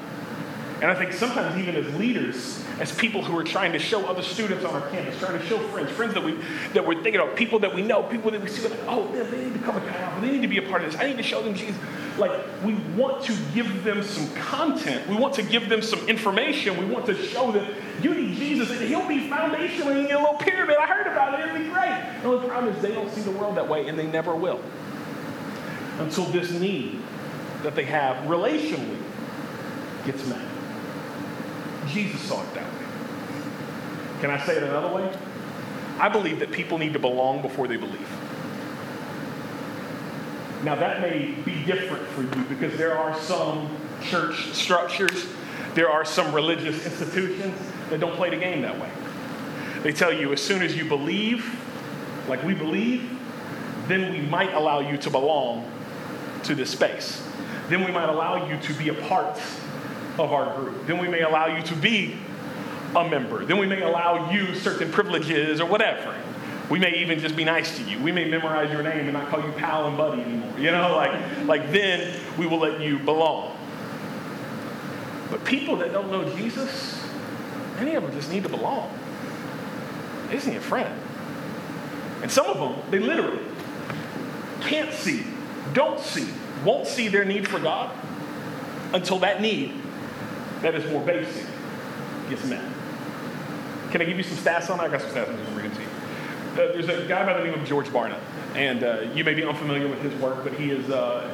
And 0.83 0.91
I 0.91 0.95
think 0.95 1.13
sometimes, 1.13 1.57
even 1.57 1.77
as 1.77 1.95
leaders, 1.95 2.61
as 2.77 2.91
people 2.93 3.23
who 3.23 3.37
are 3.37 3.43
trying 3.45 3.71
to 3.71 3.79
show 3.79 4.05
other 4.05 4.21
students 4.21 4.65
on 4.65 4.75
our 4.75 4.89
campus, 4.89 5.17
trying 5.17 5.39
to 5.39 5.45
show 5.45 5.57
friends, 5.69 5.89
friends 5.91 6.13
that 6.13 6.21
we 6.21 6.37
that 6.73 6.85
we're 6.85 7.01
thinking 7.01 7.21
of, 7.21 7.37
people 7.37 7.59
that 7.59 7.73
we 7.73 7.81
know, 7.81 8.03
people 8.03 8.31
that 8.31 8.41
we 8.41 8.49
see, 8.49 8.67
like, 8.67 8.77
oh, 8.87 9.09
they 9.13 9.45
need 9.45 9.53
to 9.53 9.59
come 9.59 9.75
to 9.75 9.89
Cal, 9.89 10.19
they 10.19 10.31
need 10.31 10.41
to 10.41 10.49
be 10.49 10.57
a 10.57 10.61
part 10.63 10.83
of 10.83 10.91
this. 10.91 10.99
I 10.99 11.07
need 11.07 11.15
to 11.15 11.23
show 11.23 11.41
them 11.41 11.53
Jesus. 11.55 11.77
Like, 12.17 12.33
we 12.65 12.73
want 12.97 13.23
to 13.23 13.37
give 13.53 13.85
them 13.85 14.03
some 14.03 14.29
content. 14.35 15.07
We 15.07 15.15
want 15.15 15.35
to 15.35 15.43
give 15.43 15.69
them 15.69 15.81
some 15.81 16.05
information. 16.09 16.77
We 16.77 16.83
want 16.83 17.05
to 17.05 17.15
show 17.15 17.53
them 17.53 17.73
you 18.01 18.13
need 18.13 18.35
Jesus, 18.35 18.69
and 18.69 18.81
He'll 18.81 19.07
be 19.07 19.29
foundational 19.29 19.91
in 19.91 20.07
your 20.09 20.19
little 20.19 20.35
pyramid. 20.35 20.75
I 20.77 20.85
heard 20.85 21.07
about 21.07 21.39
it. 21.39 21.45
It'll 21.45 21.59
be 21.59 21.69
great. 21.69 22.19
The 22.23 22.27
only 22.27 22.45
problem 22.45 22.75
is 22.75 22.81
they 22.81 22.93
don't 22.93 23.09
see 23.09 23.21
the 23.21 23.31
world 23.31 23.55
that 23.55 23.69
way, 23.69 23.87
and 23.87 23.97
they 23.97 24.07
never 24.07 24.35
will. 24.35 24.59
Until 25.99 26.25
this 26.25 26.51
need 26.51 26.99
that 27.61 27.73
they 27.73 27.85
have 27.85 28.25
relationally 28.25 28.97
gets 30.05 30.27
met. 30.27 30.52
Jesus 31.87 32.21
saw 32.21 32.41
it 32.43 32.53
that 32.53 32.71
way. 32.71 32.85
Can 34.21 34.29
I 34.29 34.43
say 34.45 34.57
it 34.57 34.63
another 34.63 34.93
way? 34.93 35.15
I 35.99 36.09
believe 36.09 36.39
that 36.39 36.51
people 36.51 36.77
need 36.77 36.93
to 36.93 36.99
belong 36.99 37.41
before 37.41 37.67
they 37.67 37.77
believe. 37.77 38.07
Now, 40.63 40.75
that 40.75 41.01
may 41.01 41.31
be 41.43 41.63
different 41.65 42.07
for 42.07 42.21
you 42.21 42.45
because 42.45 42.77
there 42.77 42.97
are 42.97 43.19
some 43.19 43.69
church 44.01 44.53
structures, 44.53 45.27
there 45.75 45.89
are 45.89 46.05
some 46.05 46.33
religious 46.33 46.85
institutions 46.85 47.53
that 47.89 47.99
don't 47.99 48.15
play 48.15 48.29
the 48.29 48.37
game 48.37 48.61
that 48.61 48.79
way. 48.79 48.89
They 49.81 49.91
tell 49.91 50.13
you 50.13 50.31
as 50.31 50.41
soon 50.41 50.61
as 50.61 50.75
you 50.77 50.85
believe, 50.85 51.59
like 52.29 52.41
we 52.43 52.53
believe, 52.53 53.09
then 53.89 54.13
we 54.13 54.21
might 54.21 54.53
allow 54.53 54.79
you 54.79 54.97
to 54.97 55.09
belong 55.09 55.69
to 56.43 56.55
this 56.55 56.69
space. 56.69 57.21
Then 57.67 57.83
we 57.83 57.91
might 57.91 58.07
allow 58.07 58.47
you 58.47 58.57
to 58.57 58.73
be 58.75 58.87
a 58.89 58.93
part 58.93 59.37
of 60.19 60.31
our 60.31 60.55
group. 60.55 60.85
Then 60.85 60.99
we 60.99 61.07
may 61.07 61.21
allow 61.21 61.47
you 61.47 61.63
to 61.63 61.75
be 61.75 62.15
a 62.95 63.07
member. 63.07 63.45
Then 63.45 63.57
we 63.57 63.65
may 63.65 63.81
allow 63.81 64.31
you 64.31 64.53
certain 64.55 64.91
privileges 64.91 65.59
or 65.59 65.65
whatever. 65.65 66.15
We 66.69 66.79
may 66.79 67.01
even 67.01 67.19
just 67.19 67.35
be 67.35 67.43
nice 67.43 67.77
to 67.77 67.83
you. 67.83 68.01
We 68.01 68.11
may 68.11 68.29
memorize 68.29 68.71
your 68.71 68.83
name 68.83 69.05
and 69.05 69.13
not 69.13 69.27
call 69.27 69.43
you 69.43 69.51
pal 69.53 69.87
and 69.87 69.97
buddy 69.97 70.21
anymore. 70.21 70.57
You 70.57 70.71
know, 70.71 70.95
like, 70.95 71.45
like 71.45 71.71
then 71.71 72.19
we 72.37 72.45
will 72.45 72.59
let 72.59 72.79
you 72.81 72.99
belong. 72.99 73.57
But 75.29 75.43
people 75.45 75.77
that 75.77 75.91
don't 75.91 76.11
know 76.11 76.23
Jesus, 76.35 77.03
many 77.77 77.95
of 77.95 78.03
them 78.03 78.11
just 78.13 78.31
need 78.31 78.43
to 78.43 78.49
belong. 78.49 78.97
They 80.27 80.35
just 80.35 80.47
need 80.47 80.57
a 80.57 80.61
friend. 80.61 80.99
And 82.21 82.31
some 82.31 82.45
of 82.45 82.57
them, 82.57 82.91
they 82.91 82.99
literally 82.99 83.43
can't 84.61 84.93
see, 84.93 85.25
don't 85.73 85.99
see, 85.99 86.29
won't 86.63 86.87
see 86.87 87.09
their 87.09 87.25
need 87.25 87.47
for 87.47 87.59
God 87.59 87.93
until 88.93 89.19
that 89.19 89.41
need 89.41 89.82
that 90.63 90.75
is 90.75 90.89
more 90.89 91.05
basic 91.05 91.45
gets 92.29 92.45
met. 92.45 92.63
Can 93.91 94.01
I 94.01 94.05
give 94.05 94.17
you 94.17 94.23
some 94.23 94.37
stats 94.37 94.69
on 94.69 94.77
that? 94.77 94.87
I 94.87 94.89
got 94.89 95.01
some 95.01 95.11
stats 95.11 95.27
going 95.27 95.69
to 95.69 95.75
to 95.75 95.81
you. 95.81 95.87
Uh, 96.53 96.55
there's 96.55 96.89
a 96.89 97.05
guy 97.07 97.25
by 97.25 97.37
the 97.37 97.43
name 97.43 97.53
of 97.53 97.65
George 97.67 97.87
Barna, 97.87 98.17
and 98.55 98.83
uh, 98.83 99.01
you 99.13 99.23
may 99.23 99.33
be 99.33 99.43
unfamiliar 99.43 99.87
with 99.87 100.01
his 100.01 100.13
work, 100.21 100.43
but 100.43 100.53
he 100.53 100.71
is, 100.71 100.89
uh, 100.89 101.29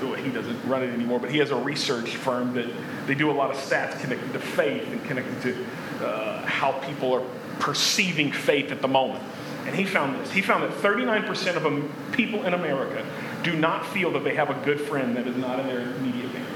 he, 0.00 0.22
he 0.22 0.30
doesn't 0.30 0.64
run 0.66 0.82
it 0.82 0.92
anymore, 0.92 1.18
but 1.18 1.30
he 1.30 1.38
has 1.38 1.50
a 1.50 1.56
research 1.56 2.16
firm 2.16 2.52
that 2.54 2.68
they 3.06 3.14
do 3.14 3.30
a 3.30 3.32
lot 3.32 3.50
of 3.50 3.56
stats 3.56 3.98
connected 4.00 4.32
to 4.32 4.38
faith 4.38 4.86
and 4.92 5.02
connected 5.04 5.42
to 5.42 6.06
uh, 6.06 6.44
how 6.44 6.72
people 6.72 7.14
are 7.14 7.24
perceiving 7.58 8.32
faith 8.32 8.70
at 8.70 8.82
the 8.82 8.88
moment. 8.88 9.22
And 9.66 9.74
he 9.74 9.86
found 9.86 10.20
this. 10.20 10.30
He 10.30 10.42
found 10.42 10.62
that 10.62 10.72
39% 10.72 11.56
of 11.56 12.12
people 12.12 12.44
in 12.44 12.52
America 12.52 13.06
do 13.42 13.56
not 13.56 13.86
feel 13.86 14.10
that 14.12 14.24
they 14.24 14.34
have 14.34 14.50
a 14.50 14.64
good 14.64 14.80
friend 14.80 15.16
that 15.16 15.26
is 15.26 15.36
not 15.36 15.58
in 15.60 15.66
their 15.68 15.80
immediate 15.80 16.30
family. 16.30 16.50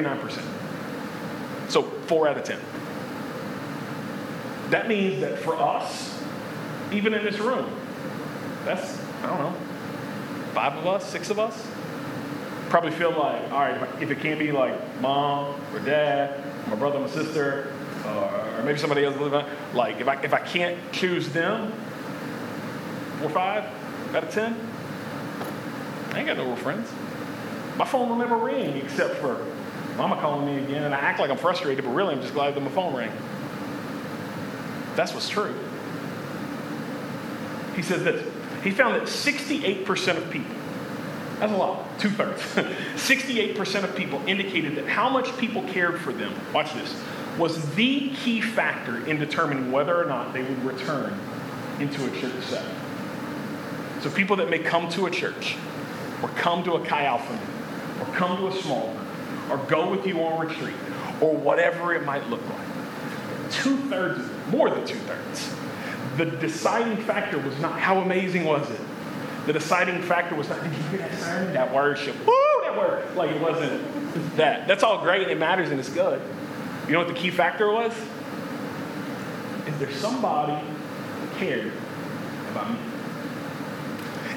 39%. 0.00 0.57
Four 2.08 2.26
out 2.26 2.38
of 2.38 2.44
10. 2.44 2.58
That 4.70 4.88
means 4.88 5.20
that 5.20 5.38
for 5.38 5.56
us, 5.56 6.20
even 6.92 7.14
in 7.14 7.24
this 7.24 7.38
room, 7.38 7.70
that's, 8.64 8.98
I 9.22 9.26
don't 9.26 9.38
know, 9.38 9.54
five 10.52 10.76
of 10.76 10.86
us, 10.86 11.08
six 11.08 11.30
of 11.30 11.38
us, 11.38 11.66
probably 12.68 12.90
feel 12.90 13.10
like, 13.10 13.50
all 13.52 13.60
right, 13.60 14.02
if 14.02 14.10
it 14.10 14.20
can't 14.20 14.38
be 14.38 14.52
like 14.52 15.00
mom 15.00 15.60
or 15.72 15.80
dad, 15.80 16.42
my 16.68 16.74
brother, 16.74 16.98
my 16.98 17.08
sister, 17.08 17.72
or 18.04 18.62
maybe 18.64 18.78
somebody 18.78 19.04
else, 19.04 19.16
like 19.74 20.00
if 20.00 20.08
I, 20.08 20.20
if 20.22 20.34
I 20.34 20.40
can't 20.40 20.78
choose 20.92 21.28
them, 21.30 21.72
four, 23.20 23.30
five 23.30 23.64
out 24.14 24.24
of 24.24 24.30
10, 24.30 24.54
I 26.12 26.18
ain't 26.18 26.26
got 26.26 26.36
no 26.36 26.46
real 26.46 26.56
friends. 26.56 26.90
My 27.76 27.84
phone 27.84 28.08
will 28.08 28.16
never 28.16 28.36
ring 28.36 28.76
except 28.76 29.16
for 29.16 29.46
mama 29.98 30.16
calling 30.20 30.46
me 30.46 30.62
again, 30.62 30.84
and 30.84 30.94
I 30.94 30.98
act 30.98 31.20
like 31.20 31.30
I'm 31.30 31.36
frustrated, 31.36 31.84
but 31.84 31.90
really 31.90 32.14
I'm 32.14 32.22
just 32.22 32.32
glad 32.32 32.54
that 32.54 32.60
my 32.60 32.70
phone 32.70 32.94
rang. 32.96 33.12
That's 34.96 35.12
what's 35.12 35.28
true. 35.28 35.54
He 37.76 37.82
says 37.82 38.04
this. 38.04 38.26
He 38.64 38.70
found 38.70 38.94
that 38.96 39.02
68% 39.02 40.16
of 40.16 40.30
people, 40.30 40.54
that's 41.38 41.52
a 41.52 41.56
lot, 41.56 41.98
two 42.00 42.10
thirds, 42.10 42.40
68% 42.40 43.84
of 43.84 43.94
people 43.94 44.20
indicated 44.26 44.76
that 44.76 44.86
how 44.86 45.08
much 45.08 45.36
people 45.36 45.62
cared 45.64 46.00
for 46.00 46.12
them, 46.12 46.32
watch 46.52 46.72
this, 46.72 46.94
was 47.38 47.74
the 47.74 48.10
key 48.10 48.40
factor 48.40 49.06
in 49.06 49.18
determining 49.18 49.70
whether 49.70 50.00
or 50.00 50.06
not 50.06 50.32
they 50.32 50.42
would 50.42 50.64
return 50.64 51.16
into 51.78 52.04
a 52.04 52.20
church 52.20 52.42
setting. 52.44 52.74
So 54.00 54.10
people 54.10 54.36
that 54.36 54.50
may 54.50 54.58
come 54.58 54.88
to 54.90 55.06
a 55.06 55.10
church, 55.10 55.56
or 56.22 56.28
come 56.30 56.64
to 56.64 56.72
a 56.72 56.84
Chi 56.84 57.04
Alpha 57.04 57.38
or 58.00 58.06
come 58.14 58.36
to 58.38 58.48
a 58.48 58.52
small 58.62 58.92
group, 58.92 59.07
or 59.50 59.58
go 59.68 59.90
with 59.90 60.06
you 60.06 60.20
on 60.22 60.46
retreat, 60.46 60.74
or 61.20 61.36
whatever 61.36 61.94
it 61.94 62.04
might 62.04 62.28
look 62.28 62.42
like. 62.48 63.50
Two 63.50 63.76
thirds, 63.88 64.28
more 64.50 64.70
than 64.70 64.86
two 64.86 64.98
thirds. 64.98 65.54
The 66.16 66.26
deciding 66.26 66.98
factor 67.04 67.38
was 67.38 67.58
not 67.60 67.78
how 67.78 68.00
amazing 68.00 68.44
was 68.44 68.68
it. 68.70 68.80
The 69.46 69.52
deciding 69.52 70.02
factor 70.02 70.34
was 70.34 70.48
not, 70.48 70.62
did 70.62 70.72
you 70.72 70.98
that 70.98 71.72
worship. 71.72 72.14
Woo, 72.26 72.34
that 72.64 72.76
word. 72.76 73.16
Like 73.16 73.30
it 73.30 73.40
wasn't 73.40 74.36
that. 74.36 74.68
That's 74.68 74.82
all 74.82 75.00
great 75.00 75.22
and 75.22 75.30
it 75.30 75.38
matters 75.38 75.70
and 75.70 75.80
it's 75.80 75.88
good. 75.88 76.20
You 76.86 76.92
know 76.92 76.98
what 76.98 77.08
the 77.08 77.14
key 77.14 77.30
factor 77.30 77.70
was? 77.70 77.92
Is 79.66 79.78
there 79.78 79.92
somebody 79.92 80.66
cared 81.38 81.72
about 82.50 82.70
me? 82.70 82.78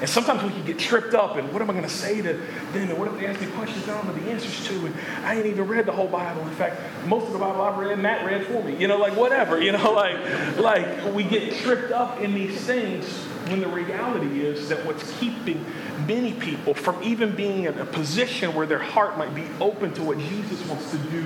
And 0.01 0.09
sometimes 0.09 0.41
we 0.41 0.49
can 0.49 0.65
get 0.65 0.79
tripped 0.79 1.13
up 1.13 1.35
and 1.35 1.53
what 1.53 1.61
am 1.61 1.69
I 1.69 1.73
going 1.73 1.85
to 1.85 1.89
say 1.89 2.23
to 2.23 2.33
them? 2.33 2.89
And 2.89 2.97
what 2.97 3.07
if 3.07 3.19
they 3.19 3.27
ask 3.27 3.39
me 3.39 3.45
questions 3.47 3.87
I 3.87 3.93
don't 3.93 4.07
know 4.07 4.13
the 4.13 4.31
answers 4.31 4.67
to? 4.67 4.87
And 4.87 4.95
I 5.23 5.35
ain't 5.35 5.45
even 5.45 5.67
read 5.67 5.85
the 5.85 5.91
whole 5.91 6.07
Bible. 6.07 6.41
In 6.41 6.55
fact, 6.55 6.81
most 7.05 7.27
of 7.27 7.33
the 7.33 7.39
Bible 7.39 7.61
I've 7.61 7.77
read, 7.77 7.99
Matt 7.99 8.25
read 8.25 8.47
for 8.47 8.63
me. 8.63 8.75
You 8.75 8.87
know, 8.87 8.97
like 8.97 9.15
whatever. 9.15 9.61
You 9.61 9.73
know, 9.73 9.91
like 9.93 10.57
like 10.57 11.13
we 11.13 11.23
get 11.23 11.53
tripped 11.61 11.91
up 11.91 12.19
in 12.19 12.33
these 12.33 12.59
things 12.61 13.05
when 13.47 13.59
the 13.59 13.67
reality 13.67 14.41
is 14.41 14.69
that 14.69 14.83
what's 14.87 15.19
keeping 15.19 15.63
many 16.07 16.33
people 16.33 16.73
from 16.73 17.01
even 17.03 17.35
being 17.35 17.65
in 17.65 17.77
a 17.77 17.85
position 17.85 18.55
where 18.55 18.65
their 18.65 18.79
heart 18.79 19.19
might 19.19 19.35
be 19.35 19.45
open 19.59 19.93
to 19.93 20.03
what 20.03 20.17
Jesus 20.17 20.65
wants 20.67 20.89
to 20.91 20.97
do 20.97 21.23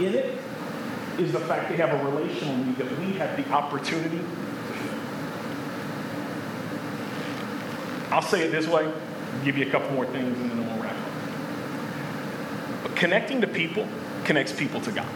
in 0.00 0.14
it 0.14 0.38
is 1.18 1.32
the 1.32 1.40
fact 1.40 1.70
they 1.70 1.76
have 1.76 1.92
a 1.92 2.10
relational 2.10 2.56
need 2.56 2.76
that 2.76 2.98
we 2.98 3.12
have 3.12 3.36
the 3.36 3.48
opportunity 3.52 4.20
I'll 8.12 8.20
say 8.20 8.42
it 8.42 8.52
this 8.52 8.66
way, 8.66 8.92
give 9.42 9.56
you 9.56 9.66
a 9.66 9.70
couple 9.70 9.90
more 9.92 10.04
things, 10.04 10.38
and 10.38 10.50
then 10.50 10.66
we'll 10.66 10.82
wrap 10.82 10.94
up. 10.94 12.82
But 12.82 12.94
connecting 12.94 13.40
to 13.40 13.46
people 13.46 13.88
connects 14.24 14.52
people 14.52 14.82
to 14.82 14.92
God. 14.92 15.08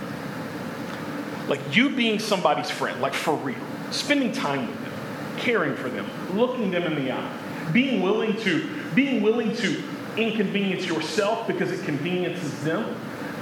Like 1.46 1.76
you 1.76 1.90
being 1.90 2.18
somebody's 2.18 2.70
friend, 2.70 3.02
like 3.02 3.12
for 3.12 3.34
real, 3.34 3.58
spending 3.90 4.32
time 4.32 4.66
with 4.68 4.82
them, 4.82 4.92
caring 5.36 5.76
for 5.76 5.90
them, 5.90 6.06
looking 6.34 6.70
them 6.70 6.84
in 6.84 7.04
the 7.04 7.12
eye, 7.12 7.38
being 7.70 8.00
willing 8.00 8.34
to, 8.38 8.66
being 8.94 9.20
willing 9.20 9.54
to 9.56 9.82
inconvenience 10.16 10.86
yourself 10.86 11.46
because 11.46 11.70
it 11.70 11.84
conveniences 11.84 12.64
them, 12.64 12.96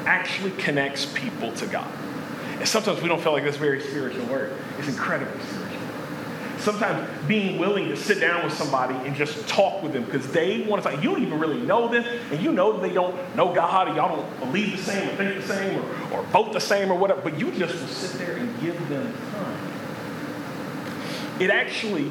actually 0.05 0.51
connects 0.53 1.07
people 1.07 1.53
to 1.53 1.67
God. 1.67 1.88
And 2.59 2.69
sometimes 2.69 3.01
we 3.01 3.09
don't 3.09 3.23
feel 3.23 3.33
like 3.33 3.45
that's 3.45 3.57
very 3.57 3.81
spiritual 3.81 4.27
word. 4.27 4.53
It's 4.79 4.88
incredibly 4.88 5.40
spiritual. 5.43 5.63
Sometimes 6.64 7.07
being 7.29 7.59
willing 7.59 7.88
to 7.90 7.96
sit 7.96 8.20
down 8.20 8.42
with 8.42 8.55
somebody 8.55 8.94
and 9.07 9.14
just 9.14 9.46
talk 9.46 9.83
with 9.83 9.92
them 9.92 10.05
because 10.05 10.27
they 10.33 10.62
want 10.62 10.83
to 10.83 10.90
talk. 10.90 11.03
You 11.03 11.11
don't 11.11 11.22
even 11.22 11.38
really 11.38 11.61
know 11.61 11.88
them, 11.88 12.05
and 12.31 12.40
you 12.40 12.53
know 12.53 12.81
they 12.81 12.92
don't 12.92 13.14
know 13.37 13.53
God, 13.55 13.88
or 13.88 13.94
y'all 13.94 14.16
don't 14.16 14.40
believe 14.40 14.74
the 14.74 14.83
same 14.83 15.11
or 15.11 15.16
think 15.16 15.42
the 15.42 15.46
same 15.46 15.79
or, 15.79 16.14
or 16.14 16.22
vote 16.24 16.55
the 16.55 16.61
same 16.61 16.90
or 16.90 16.98
whatever, 16.98 17.20
but 17.20 17.38
you 17.38 17.53
just 17.53 17.79
will 17.79 17.87
sit 17.88 18.18
there 18.18 18.38
and 18.38 18.61
give 18.62 18.88
them 18.88 19.14
time. 19.33 19.59
It 21.38 21.50
actually 21.50 22.11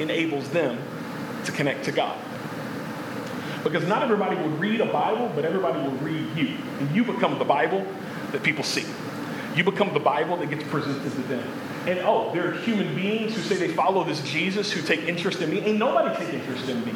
enables 0.00 0.48
them 0.48 0.78
to 1.44 1.52
connect 1.52 1.84
to 1.84 1.92
God. 1.92 2.18
Because 3.62 3.86
not 3.86 4.02
everybody 4.02 4.34
will 4.34 4.56
read 4.56 4.80
a 4.80 4.86
Bible, 4.86 5.30
but 5.34 5.44
everybody 5.44 5.78
will 5.78 5.96
read 5.98 6.36
you. 6.36 6.56
And 6.80 6.94
you 6.94 7.04
become 7.04 7.38
the 7.38 7.44
Bible 7.44 7.86
that 8.32 8.42
people 8.42 8.64
see. 8.64 8.84
You 9.54 9.62
become 9.62 9.92
the 9.94 10.00
Bible 10.00 10.36
that 10.38 10.50
gets 10.50 10.64
presented 10.64 11.02
to 11.02 11.22
them. 11.22 11.48
And 11.86 12.00
oh, 12.00 12.32
there 12.32 12.48
are 12.48 12.52
human 12.52 12.96
beings 12.96 13.36
who 13.36 13.42
say 13.42 13.54
they 13.54 13.72
follow 13.72 14.02
this 14.02 14.20
Jesus 14.22 14.72
who 14.72 14.82
take 14.82 15.02
interest 15.02 15.40
in 15.40 15.50
me. 15.50 15.60
Ain't 15.60 15.78
nobody 15.78 16.16
take 16.16 16.34
interest 16.34 16.68
in 16.68 16.84
me. 16.84 16.92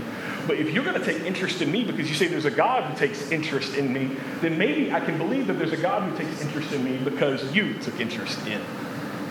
But 0.49 0.57
if 0.57 0.71
you're 0.71 0.83
going 0.83 0.99
to 0.99 1.05
take 1.05 1.23
interest 1.23 1.63
in 1.63 1.71
me 1.71 1.85
because 1.85 2.09
you 2.09 2.17
say 2.17 2.27
there's 2.27 2.45
a 2.45 2.51
God 2.51 2.83
who 2.91 2.99
takes 2.99 3.31
interest 3.31 3.77
in 3.77 3.93
me, 3.93 4.17
then 4.41 4.59
maybe 4.59 4.91
I 4.91 4.99
can 4.99 5.17
believe 5.17 5.47
that 5.47 5.55
there's 5.55 5.73
a 5.73 5.77
God 5.77 6.11
who 6.11 6.17
takes 6.17 6.41
interest 6.43 6.73
in 6.73 6.83
me 6.83 6.97
because 6.97 7.55
you 7.55 7.75
took 7.75 8.01
interest 8.01 8.45
in 8.49 8.61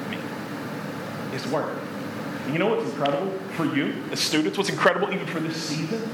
me. 0.10 0.18
It's 1.34 1.46
work. 1.48 1.78
And 2.46 2.54
you 2.54 2.60
know 2.60 2.68
what's 2.68 2.90
incredible 2.90 3.32
for 3.58 3.66
you 3.66 3.94
as 4.12 4.22
students? 4.22 4.58
What's 4.58 4.70
incredible 4.70 5.14
even 5.14 5.28
for 5.28 5.42
this 5.42 5.62
season 5.62 6.10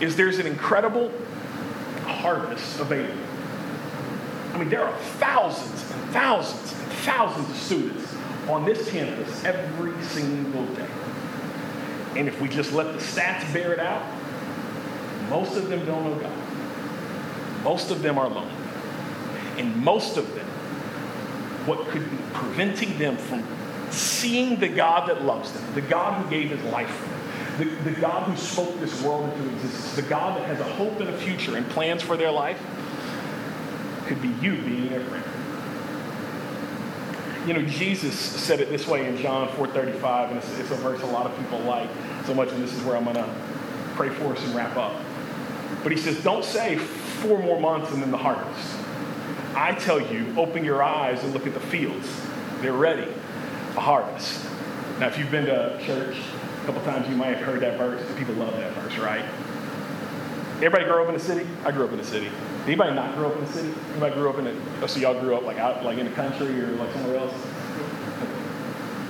is 0.00 0.16
there's 0.16 0.38
an 0.38 0.46
incredible 0.46 1.12
harvest 2.04 2.80
available. 2.80 3.14
I 4.54 4.58
mean, 4.58 4.70
there 4.70 4.84
are 4.84 4.96
thousands 5.18 5.90
and 5.90 6.10
thousands 6.12 6.72
and 6.72 6.92
thousands 6.92 7.50
of 7.50 7.56
students 7.56 8.16
on 8.50 8.64
this 8.64 8.90
campus 8.90 9.44
every 9.44 10.02
single 10.04 10.66
day. 10.74 10.88
And 12.16 12.28
if 12.28 12.40
we 12.40 12.48
just 12.48 12.72
let 12.72 12.92
the 12.92 12.98
stats 12.98 13.52
bear 13.52 13.72
it 13.72 13.78
out, 13.78 14.04
most 15.28 15.56
of 15.56 15.68
them 15.68 15.84
don't 15.86 16.04
know 16.04 16.18
God. 16.18 17.64
Most 17.64 17.90
of 17.90 18.02
them 18.02 18.18
are 18.18 18.28
lonely. 18.28 18.52
And 19.58 19.76
most 19.76 20.16
of 20.16 20.34
them, 20.34 20.46
what 21.66 21.86
could 21.88 22.10
be 22.10 22.16
preventing 22.32 22.98
them 22.98 23.16
from 23.16 23.44
seeing 23.90 24.58
the 24.58 24.68
God 24.68 25.08
that 25.08 25.22
loves 25.22 25.52
them, 25.52 25.62
the 25.74 25.82
God 25.82 26.22
who 26.22 26.30
gave 26.30 26.50
his 26.50 26.62
life 26.72 26.88
for 26.88 27.08
them, 27.08 27.20
the, 27.84 27.90
the 27.90 28.00
God 28.00 28.28
who 28.28 28.36
spoke 28.36 28.78
this 28.80 29.02
world 29.02 29.32
into 29.32 29.50
existence, 29.54 29.96
the 29.96 30.02
God 30.02 30.38
that 30.38 30.46
has 30.46 30.60
a 30.60 30.72
hope 30.74 30.98
and 31.00 31.08
a 31.10 31.16
future 31.18 31.56
and 31.56 31.68
plans 31.70 32.02
for 32.02 32.16
their 32.16 32.30
life, 32.30 32.60
could 34.06 34.20
be 34.22 34.28
you 34.44 34.56
being 34.62 34.88
their 34.88 35.04
friend. 35.04 35.24
You 37.50 37.58
know, 37.58 37.62
Jesus 37.66 38.16
said 38.16 38.60
it 38.60 38.68
this 38.68 38.86
way 38.86 39.08
in 39.08 39.16
John 39.16 39.48
4.35, 39.48 40.28
and 40.28 40.38
it's, 40.38 40.56
it's 40.60 40.70
a 40.70 40.76
verse 40.76 41.02
a 41.02 41.06
lot 41.06 41.26
of 41.26 41.36
people 41.36 41.58
like 41.58 41.90
so 42.24 42.32
much, 42.32 42.52
and 42.52 42.62
this 42.62 42.72
is 42.72 42.80
where 42.84 42.96
I'm 42.96 43.02
going 43.02 43.16
to 43.16 43.28
pray 43.96 44.08
for 44.08 44.26
us 44.26 44.40
and 44.44 44.54
wrap 44.54 44.76
up. 44.76 44.94
But 45.82 45.90
he 45.90 45.98
says, 45.98 46.22
don't 46.22 46.44
say 46.44 46.76
four 46.76 47.42
more 47.42 47.58
months 47.58 47.90
and 47.90 48.00
then 48.00 48.12
the 48.12 48.18
harvest. 48.18 48.76
I 49.56 49.74
tell 49.74 50.00
you, 50.00 50.32
open 50.38 50.64
your 50.64 50.80
eyes 50.80 51.24
and 51.24 51.34
look 51.34 51.44
at 51.44 51.54
the 51.54 51.58
fields. 51.58 52.08
They're 52.60 52.72
ready 52.72 53.12
for 53.74 53.80
harvest. 53.80 54.44
Now, 55.00 55.08
if 55.08 55.18
you've 55.18 55.32
been 55.32 55.46
to 55.46 55.76
church 55.84 56.18
a 56.62 56.66
couple 56.66 56.82
times, 56.82 57.08
you 57.08 57.16
might 57.16 57.36
have 57.36 57.44
heard 57.44 57.62
that 57.62 57.76
verse. 57.76 58.00
People 58.16 58.34
love 58.34 58.56
that 58.58 58.72
verse, 58.74 58.96
right? 58.98 59.24
Everybody 60.58 60.84
grow 60.84 61.02
up 61.02 61.08
in 61.08 61.14
the 61.14 61.20
city? 61.20 61.48
I 61.64 61.72
grew 61.72 61.84
up 61.84 61.90
in 61.90 61.98
the 61.98 62.04
city. 62.04 62.30
Anybody 62.66 62.94
not 62.94 63.14
grow 63.16 63.30
up 63.30 63.36
in 63.36 63.44
the 63.44 63.52
city? 63.52 63.74
Anybody 63.92 64.14
grew 64.14 64.30
up 64.30 64.38
in 64.38 64.46
it? 64.46 64.56
Oh, 64.82 64.86
so 64.86 65.00
y'all 65.00 65.18
grew 65.18 65.34
up 65.34 65.44
like 65.44 65.58
out, 65.58 65.84
like 65.84 65.98
in 65.98 66.06
the 66.06 66.12
country 66.12 66.60
or 66.60 66.68
like 66.72 66.92
somewhere 66.92 67.16
else? 67.16 67.34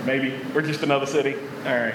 Maybe 0.06 0.40
or 0.54 0.62
just 0.62 0.82
another 0.82 1.06
city. 1.06 1.34
All 1.66 1.76
right. 1.76 1.94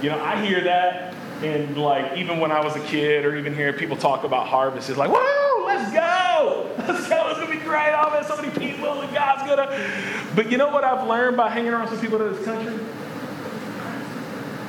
You 0.00 0.10
know, 0.10 0.22
I 0.22 0.44
hear 0.44 0.62
that, 0.64 1.14
and 1.42 1.76
like 1.76 2.16
even 2.16 2.38
when 2.38 2.52
I 2.52 2.64
was 2.64 2.76
a 2.76 2.80
kid, 2.80 3.24
or 3.24 3.36
even 3.36 3.54
hearing 3.54 3.74
people 3.74 3.96
talk 3.96 4.24
about 4.24 4.46
harvest, 4.46 4.88
it's 4.88 4.98
like, 4.98 5.10
whoa, 5.12 5.66
let's 5.66 5.92
go, 5.92 6.70
let's 6.78 7.08
go. 7.08 7.28
It's 7.30 7.40
gonna 7.40 7.50
be 7.50 7.58
great. 7.64 7.92
Oh 7.92 8.10
man, 8.10 8.24
so 8.24 8.36
many 8.36 8.50
people, 8.50 9.00
and 9.00 9.12
God's 9.12 9.42
gonna. 9.48 9.66
But 10.34 10.50
you 10.50 10.58
know 10.58 10.68
what 10.68 10.84
I've 10.84 11.08
learned 11.08 11.36
by 11.36 11.50
hanging 11.50 11.72
around 11.72 11.88
some 11.88 12.00
people 12.00 12.22
in 12.22 12.34
this 12.34 12.44
country? 12.44 12.78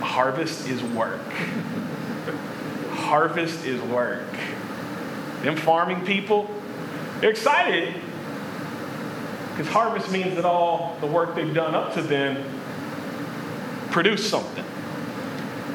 Harvest 0.02 0.68
is 0.68 0.82
work. 0.82 1.22
harvest 2.92 3.66
is 3.66 3.82
work. 3.84 4.26
Them 5.46 5.56
farming 5.56 6.08
people, 6.08 6.50
they're 7.22 7.30
excited 7.30 7.94
because 9.52 9.72
harvest 9.72 10.12
means 10.12 10.36
that 10.36 10.44
all 10.44 10.98
the 11.02 11.08
work 11.08 11.36
they've 11.36 11.54
done 11.54 11.76
up 11.76 11.94
to 11.94 12.02
then 12.02 12.44
produce 13.92 14.28
something. 14.28 14.66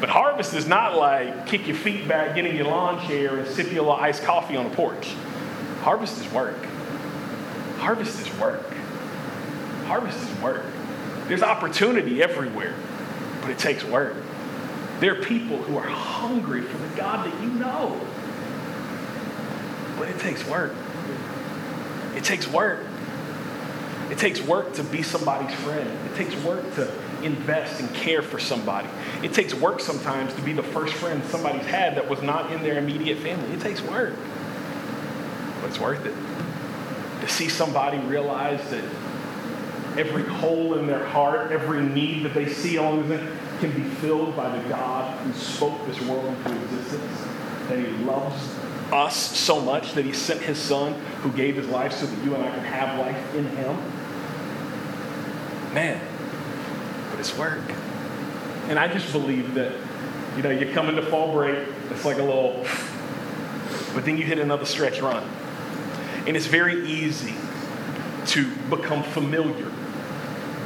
But 0.01 0.09
harvest 0.09 0.55
is 0.55 0.67
not 0.67 0.97
like 0.97 1.47
kick 1.47 1.69
your 1.69 1.77
feet 1.77 2.09
back, 2.09 2.35
get 2.35 2.47
in 2.47 2.57
your 2.57 2.67
lawn 2.67 3.07
chair, 3.07 3.39
and 3.39 3.47
sip 3.47 3.67
your 3.71 3.85
little 3.85 3.93
iced 3.93 4.25
coffee 4.25 4.57
on 4.57 4.69
the 4.69 4.75
porch. 4.75 5.15
Harvest 5.83 6.21
is 6.21 6.33
work. 6.33 6.59
Harvest 7.79 8.21
is 8.21 8.41
work. 8.41 8.73
Harvest 9.85 10.19
is 10.19 10.43
work. 10.43 10.67
There's 11.29 11.45
opportunity 11.45 12.21
everywhere, 12.25 12.75
but 13.41 13.51
it 13.51 13.59
takes 13.59 13.85
work. 13.85 14.17
There 14.99 15.17
are 15.17 15.23
people 15.23 15.59
who 15.59 15.77
are 15.77 15.87
hungry 15.87 16.63
for 16.63 16.77
the 16.77 16.89
God 16.97 17.25
that 17.25 17.41
you 17.41 17.51
know, 17.51 18.01
but 20.01 20.09
it 20.09 20.19
takes 20.19 20.45
work. 20.47 20.73
It 22.17 22.25
takes 22.25 22.49
work. 22.49 22.87
It 24.11 24.17
takes 24.17 24.41
work 24.41 24.73
to 24.75 24.83
be 24.83 25.03
somebody's 25.03 25.55
friend. 25.61 25.89
It 26.11 26.17
takes 26.17 26.35
work 26.43 26.75
to 26.77 26.91
invest 27.23 27.81
and 27.81 27.95
care 27.95 28.23
for 28.23 28.39
somebody. 28.39 28.89
It 29.23 29.35
takes 29.35 29.53
work 29.53 29.79
sometimes 29.79 30.33
to 30.35 30.41
be 30.41 30.55
the 30.55 30.63
first 30.63 30.95
friend 30.95 31.23
somebody's 31.27 31.67
had 31.67 31.97
that 31.97 32.09
was 32.09 32.23
not 32.23 32.51
in 32.51 32.63
their 32.63 32.79
immediate 32.79 33.19
family. 33.19 33.53
It 33.53 33.61
takes 33.61 33.83
work, 33.83 34.15
but 35.61 35.69
it's 35.69 35.79
worth 35.79 36.07
it. 36.07 36.15
To 37.21 37.29
see 37.29 37.51
somebody 37.51 37.99
realize 37.99 38.69
that 38.71 38.85
every 39.99 40.25
hole 40.25 40.79
in 40.79 40.87
their 40.87 41.05
heart, 41.05 41.53
every 41.53 41.83
need 41.83 42.25
that 42.25 42.33
they 42.33 42.49
see 42.49 42.77
along 42.77 43.11
the 43.11 43.19
can 43.59 43.71
be 43.73 43.83
filled 43.83 44.35
by 44.35 44.57
the 44.57 44.67
God 44.67 45.15
who 45.19 45.33
spoke 45.35 45.87
this 45.87 46.01
world 46.01 46.25
into 46.25 46.63
existence, 46.63 47.21
that 47.69 47.79
he 47.79 47.87
loves 48.05 48.43
us 48.93 49.17
so 49.17 49.61
much 49.61 49.93
that 49.95 50.05
he 50.05 50.13
sent 50.13 50.41
his 50.41 50.59
son 50.59 50.95
who 51.23 51.31
gave 51.33 51.57
his 51.57 51.69
life 51.69 51.93
so 51.93 52.07
that 52.07 52.25
you 52.25 52.35
and 52.35 52.43
I 52.43 52.51
can 52.51 52.65
have 52.65 52.99
life 52.99 53.35
in 53.35 53.47
him. 53.47 53.77
Man, 55.75 56.01
but 57.11 57.21
it's 57.21 57.37
work. 57.37 57.63
And 58.69 58.79
I 58.79 58.89
just 58.89 59.13
believe 59.13 59.55
that, 59.55 59.73
you 60.37 60.43
know, 60.43 60.51
you 60.51 60.73
come 60.73 60.89
into 60.89 61.03
fall 61.03 61.33
break, 61.33 61.67
it's 61.91 62.05
like 62.05 62.19
a 62.19 62.23
little, 62.23 62.65
but 63.95 64.05
then 64.05 64.17
you 64.17 64.25
hit 64.25 64.39
another 64.39 64.65
stretch 64.65 65.01
run. 65.01 65.29
And 66.27 66.37
it's 66.37 66.47
very 66.47 66.87
easy 66.89 67.35
to 68.27 68.55
become 68.69 69.03
familiar 69.03 69.67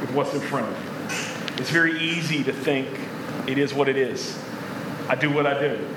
with 0.01 0.11
what's 0.13 0.33
in 0.33 0.41
front 0.41 0.67
of 0.67 0.83
you. 0.83 1.61
It's 1.61 1.69
very 1.69 1.99
easy 1.99 2.43
to 2.43 2.51
think 2.51 2.87
it 3.47 3.57
is 3.57 3.73
what 3.73 3.87
it 3.87 3.97
is. 3.97 4.37
I 5.07 5.15
do 5.15 5.31
what 5.31 5.47
I 5.47 5.59
do. 5.59 5.87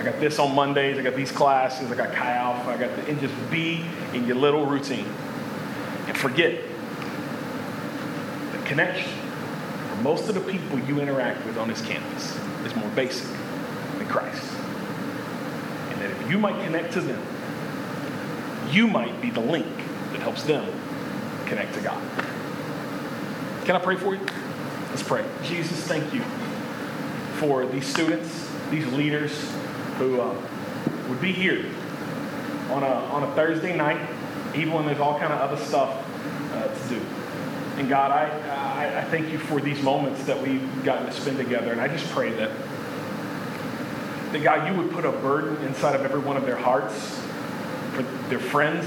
I 0.00 0.02
got 0.02 0.18
this 0.18 0.38
on 0.38 0.54
Mondays, 0.54 0.96
I 0.98 1.02
got 1.02 1.14
these 1.14 1.30
classes, 1.30 1.92
I 1.92 1.94
got 1.94 2.14
Chi 2.14 2.32
Alpha, 2.32 2.70
I 2.70 2.78
got 2.78 2.96
the, 2.96 3.06
and 3.06 3.20
just 3.20 3.34
be 3.50 3.84
in 4.14 4.26
your 4.26 4.36
little 4.36 4.64
routine. 4.64 5.04
And 6.06 6.16
forget 6.16 6.58
the 8.52 8.58
connection 8.64 9.12
for 9.90 9.96
most 9.96 10.30
of 10.30 10.34
the 10.34 10.40
people 10.40 10.78
you 10.78 11.00
interact 11.00 11.44
with 11.44 11.58
on 11.58 11.68
this 11.68 11.82
campus 11.82 12.34
is 12.64 12.74
more 12.76 12.88
basic 12.96 13.28
than 13.98 14.06
Christ. 14.06 14.42
And 15.90 16.00
that 16.00 16.10
if 16.10 16.30
you 16.30 16.38
might 16.38 16.64
connect 16.64 16.94
to 16.94 17.02
them, 17.02 17.22
you 18.70 18.86
might 18.86 19.20
be 19.20 19.28
the 19.28 19.40
link 19.40 19.66
that 20.12 20.20
helps 20.22 20.44
them 20.44 20.66
connect 21.44 21.74
to 21.74 21.80
God. 21.82 22.02
Can 23.66 23.76
I 23.76 23.78
pray 23.78 23.96
for 23.96 24.14
you? 24.14 24.26
Let's 24.88 25.02
pray. 25.02 25.26
Jesus, 25.44 25.78
thank 25.86 26.14
you 26.14 26.22
for 27.36 27.66
these 27.66 27.86
students, 27.86 28.50
these 28.70 28.86
leaders 28.94 29.59
who 30.00 30.18
uh, 30.18 30.34
would 31.10 31.20
be 31.20 31.30
here 31.30 31.66
on 32.70 32.82
a, 32.82 32.86
on 32.86 33.22
a 33.22 33.34
Thursday 33.34 33.76
night, 33.76 34.00
even 34.56 34.72
when 34.72 34.86
there's 34.86 34.98
all 34.98 35.18
kind 35.18 35.30
of 35.30 35.40
other 35.40 35.62
stuff 35.62 35.90
uh, 36.54 36.68
to 36.68 36.88
do. 36.88 37.06
And 37.76 37.86
God, 37.86 38.10
I, 38.10 38.30
I, 38.48 39.00
I 39.00 39.04
thank 39.04 39.30
you 39.30 39.38
for 39.38 39.60
these 39.60 39.82
moments 39.82 40.24
that 40.24 40.40
we've 40.40 40.84
gotten 40.84 41.04
to 41.04 41.12
spend 41.12 41.36
together. 41.36 41.70
And 41.70 41.82
I 41.82 41.88
just 41.88 42.06
pray 42.12 42.32
that, 42.32 42.50
that 44.32 44.42
God, 44.42 44.68
you 44.68 44.82
would 44.82 44.90
put 44.90 45.04
a 45.04 45.12
burden 45.12 45.62
inside 45.66 45.94
of 45.94 46.02
every 46.02 46.20
one 46.20 46.38
of 46.38 46.46
their 46.46 46.56
hearts 46.56 47.20
for 47.92 48.02
their 48.30 48.38
friends, 48.38 48.86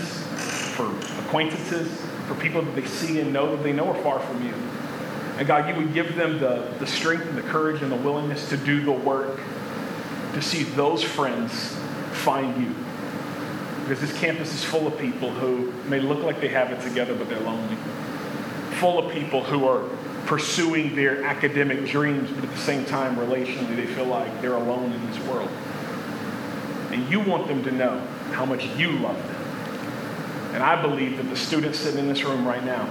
for 0.76 0.89
acquaintances, 1.26 1.95
for 2.28 2.34
people 2.36 2.63
that 2.63 2.76
they 2.76 2.86
see 2.86 3.19
and 3.19 3.32
know 3.32 3.56
that 3.56 3.62
they 3.62 3.71
know 3.71 3.89
are 3.89 4.02
far 4.02 4.19
from 4.19 4.43
you. 4.43 4.54
And 5.38 5.47
God, 5.47 5.69
you 5.69 5.76
would 5.76 5.93
give 5.93 6.15
them 6.15 6.39
the, 6.39 6.73
the 6.80 6.88
strength 6.88 7.28
and 7.28 7.38
the 7.38 7.43
courage 7.43 7.84
and 7.84 7.91
the 7.91 7.97
willingness 7.97 8.49
to 8.49 8.58
do 8.58 8.84
the 8.84 8.91
work 8.91 9.39
to 10.34 10.41
see 10.41 10.63
those 10.63 11.04
friends 11.04 11.76
find 12.12 12.62
you. 12.62 12.76
Because 13.82 14.00
this 14.00 14.17
campus 14.19 14.54
is 14.54 14.63
full 14.63 14.88
of 14.88 14.98
people 14.98 15.30
who 15.30 15.72
may 15.89 16.00
look 16.00 16.24
like 16.24 16.39
they 16.39 16.48
have 16.50 16.72
it 16.72 16.82
together, 16.82 17.15
but 17.15 17.28
they're 17.30 17.39
lonely. 17.39 17.76
Full 18.80 18.98
of 18.98 19.12
people 19.12 19.43
who 19.43 19.67
are 19.67 19.89
pursuing 20.26 20.96
their 20.96 21.24
academic 21.24 21.86
dreams, 21.86 22.32
but 22.32 22.46
at 22.46 22.50
the 22.50 22.58
same 22.58 22.86
time, 22.86 23.15
relationally, 23.17 23.76
they 23.76 23.86
feel 23.86 24.06
like 24.06 24.41
they're 24.41 24.56
alone 24.56 24.91
in 24.93 25.06
this 25.08 25.19
world. 25.28 25.50
And 26.91 27.10
you 27.10 27.19
want 27.19 27.48
them 27.48 27.63
to 27.63 27.72
know 27.72 28.00
how 28.32 28.46
much 28.46 28.65
you 28.78 28.91
love 29.00 29.17
them. 29.17 29.43
And 30.54 30.63
I 30.63 30.82
believe 30.82 31.17
that 31.17 31.30
the 31.30 31.36
students 31.36 31.80
sitting 31.80 32.00
in 32.00 32.08
this 32.08 32.24
room 32.24 32.48
right 32.48 32.63
now 32.63 32.89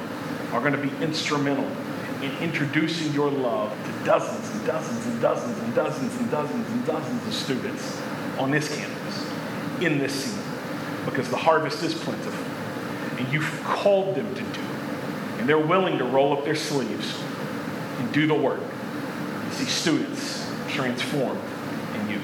are 0.52 0.60
going 0.60 0.72
to 0.72 0.78
be 0.78 0.90
instrumental 1.02 1.70
in 2.22 2.30
introducing 2.38 3.12
your 3.12 3.30
love 3.30 3.70
to 3.84 4.04
dozens 4.04 4.48
and 4.54 4.66
dozens 4.66 5.06
and 5.06 5.20
dozens 5.20 5.58
and 5.58 5.74
dozens 5.74 6.16
and 6.16 6.30
dozens 6.30 6.68
and 6.68 6.86
dozens 6.86 7.26
of 7.26 7.34
students 7.34 8.00
on 8.38 8.50
this 8.50 8.74
campus 8.74 9.26
in 9.80 9.98
this 9.98 10.12
season. 10.12 10.42
Because 11.04 11.28
the 11.28 11.36
harvest 11.36 11.82
is 11.82 11.94
plentiful. 11.94 12.44
And 13.18 13.32
you've 13.32 13.62
called 13.64 14.14
them 14.14 14.32
to 14.34 14.40
do 14.40 14.48
it. 14.48 15.40
And 15.40 15.48
they're 15.48 15.58
willing 15.58 15.98
to 15.98 16.04
roll 16.04 16.32
up 16.32 16.44
their 16.44 16.54
sleeves 16.54 17.20
and 17.98 18.12
do 18.12 18.26
the 18.26 18.34
work. 18.34 18.62
See 19.50 19.64
students 19.64 20.48
transformed 20.68 21.40
in 21.96 22.10
you. 22.10 22.20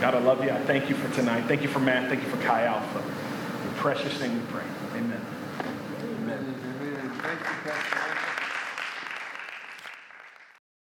God, 0.00 0.14
I 0.14 0.20
love 0.20 0.42
you. 0.42 0.50
I 0.50 0.60
thank 0.60 0.88
you 0.88 0.96
for 0.96 1.14
tonight. 1.14 1.44
Thank 1.46 1.62
you 1.62 1.68
for 1.68 1.80
Matt. 1.80 2.08
Thank 2.08 2.22
you 2.22 2.30
for 2.30 2.38
Chi 2.38 2.64
Alpha. 2.64 2.98
the 2.98 3.74
precious 3.76 4.18
name 4.20 4.34
we 4.34 4.40
pray. 4.52 4.64
Amen. 4.94 5.20
Amen. 6.22 6.54
Amen. 6.80 7.20
Pastor. 7.20 8.17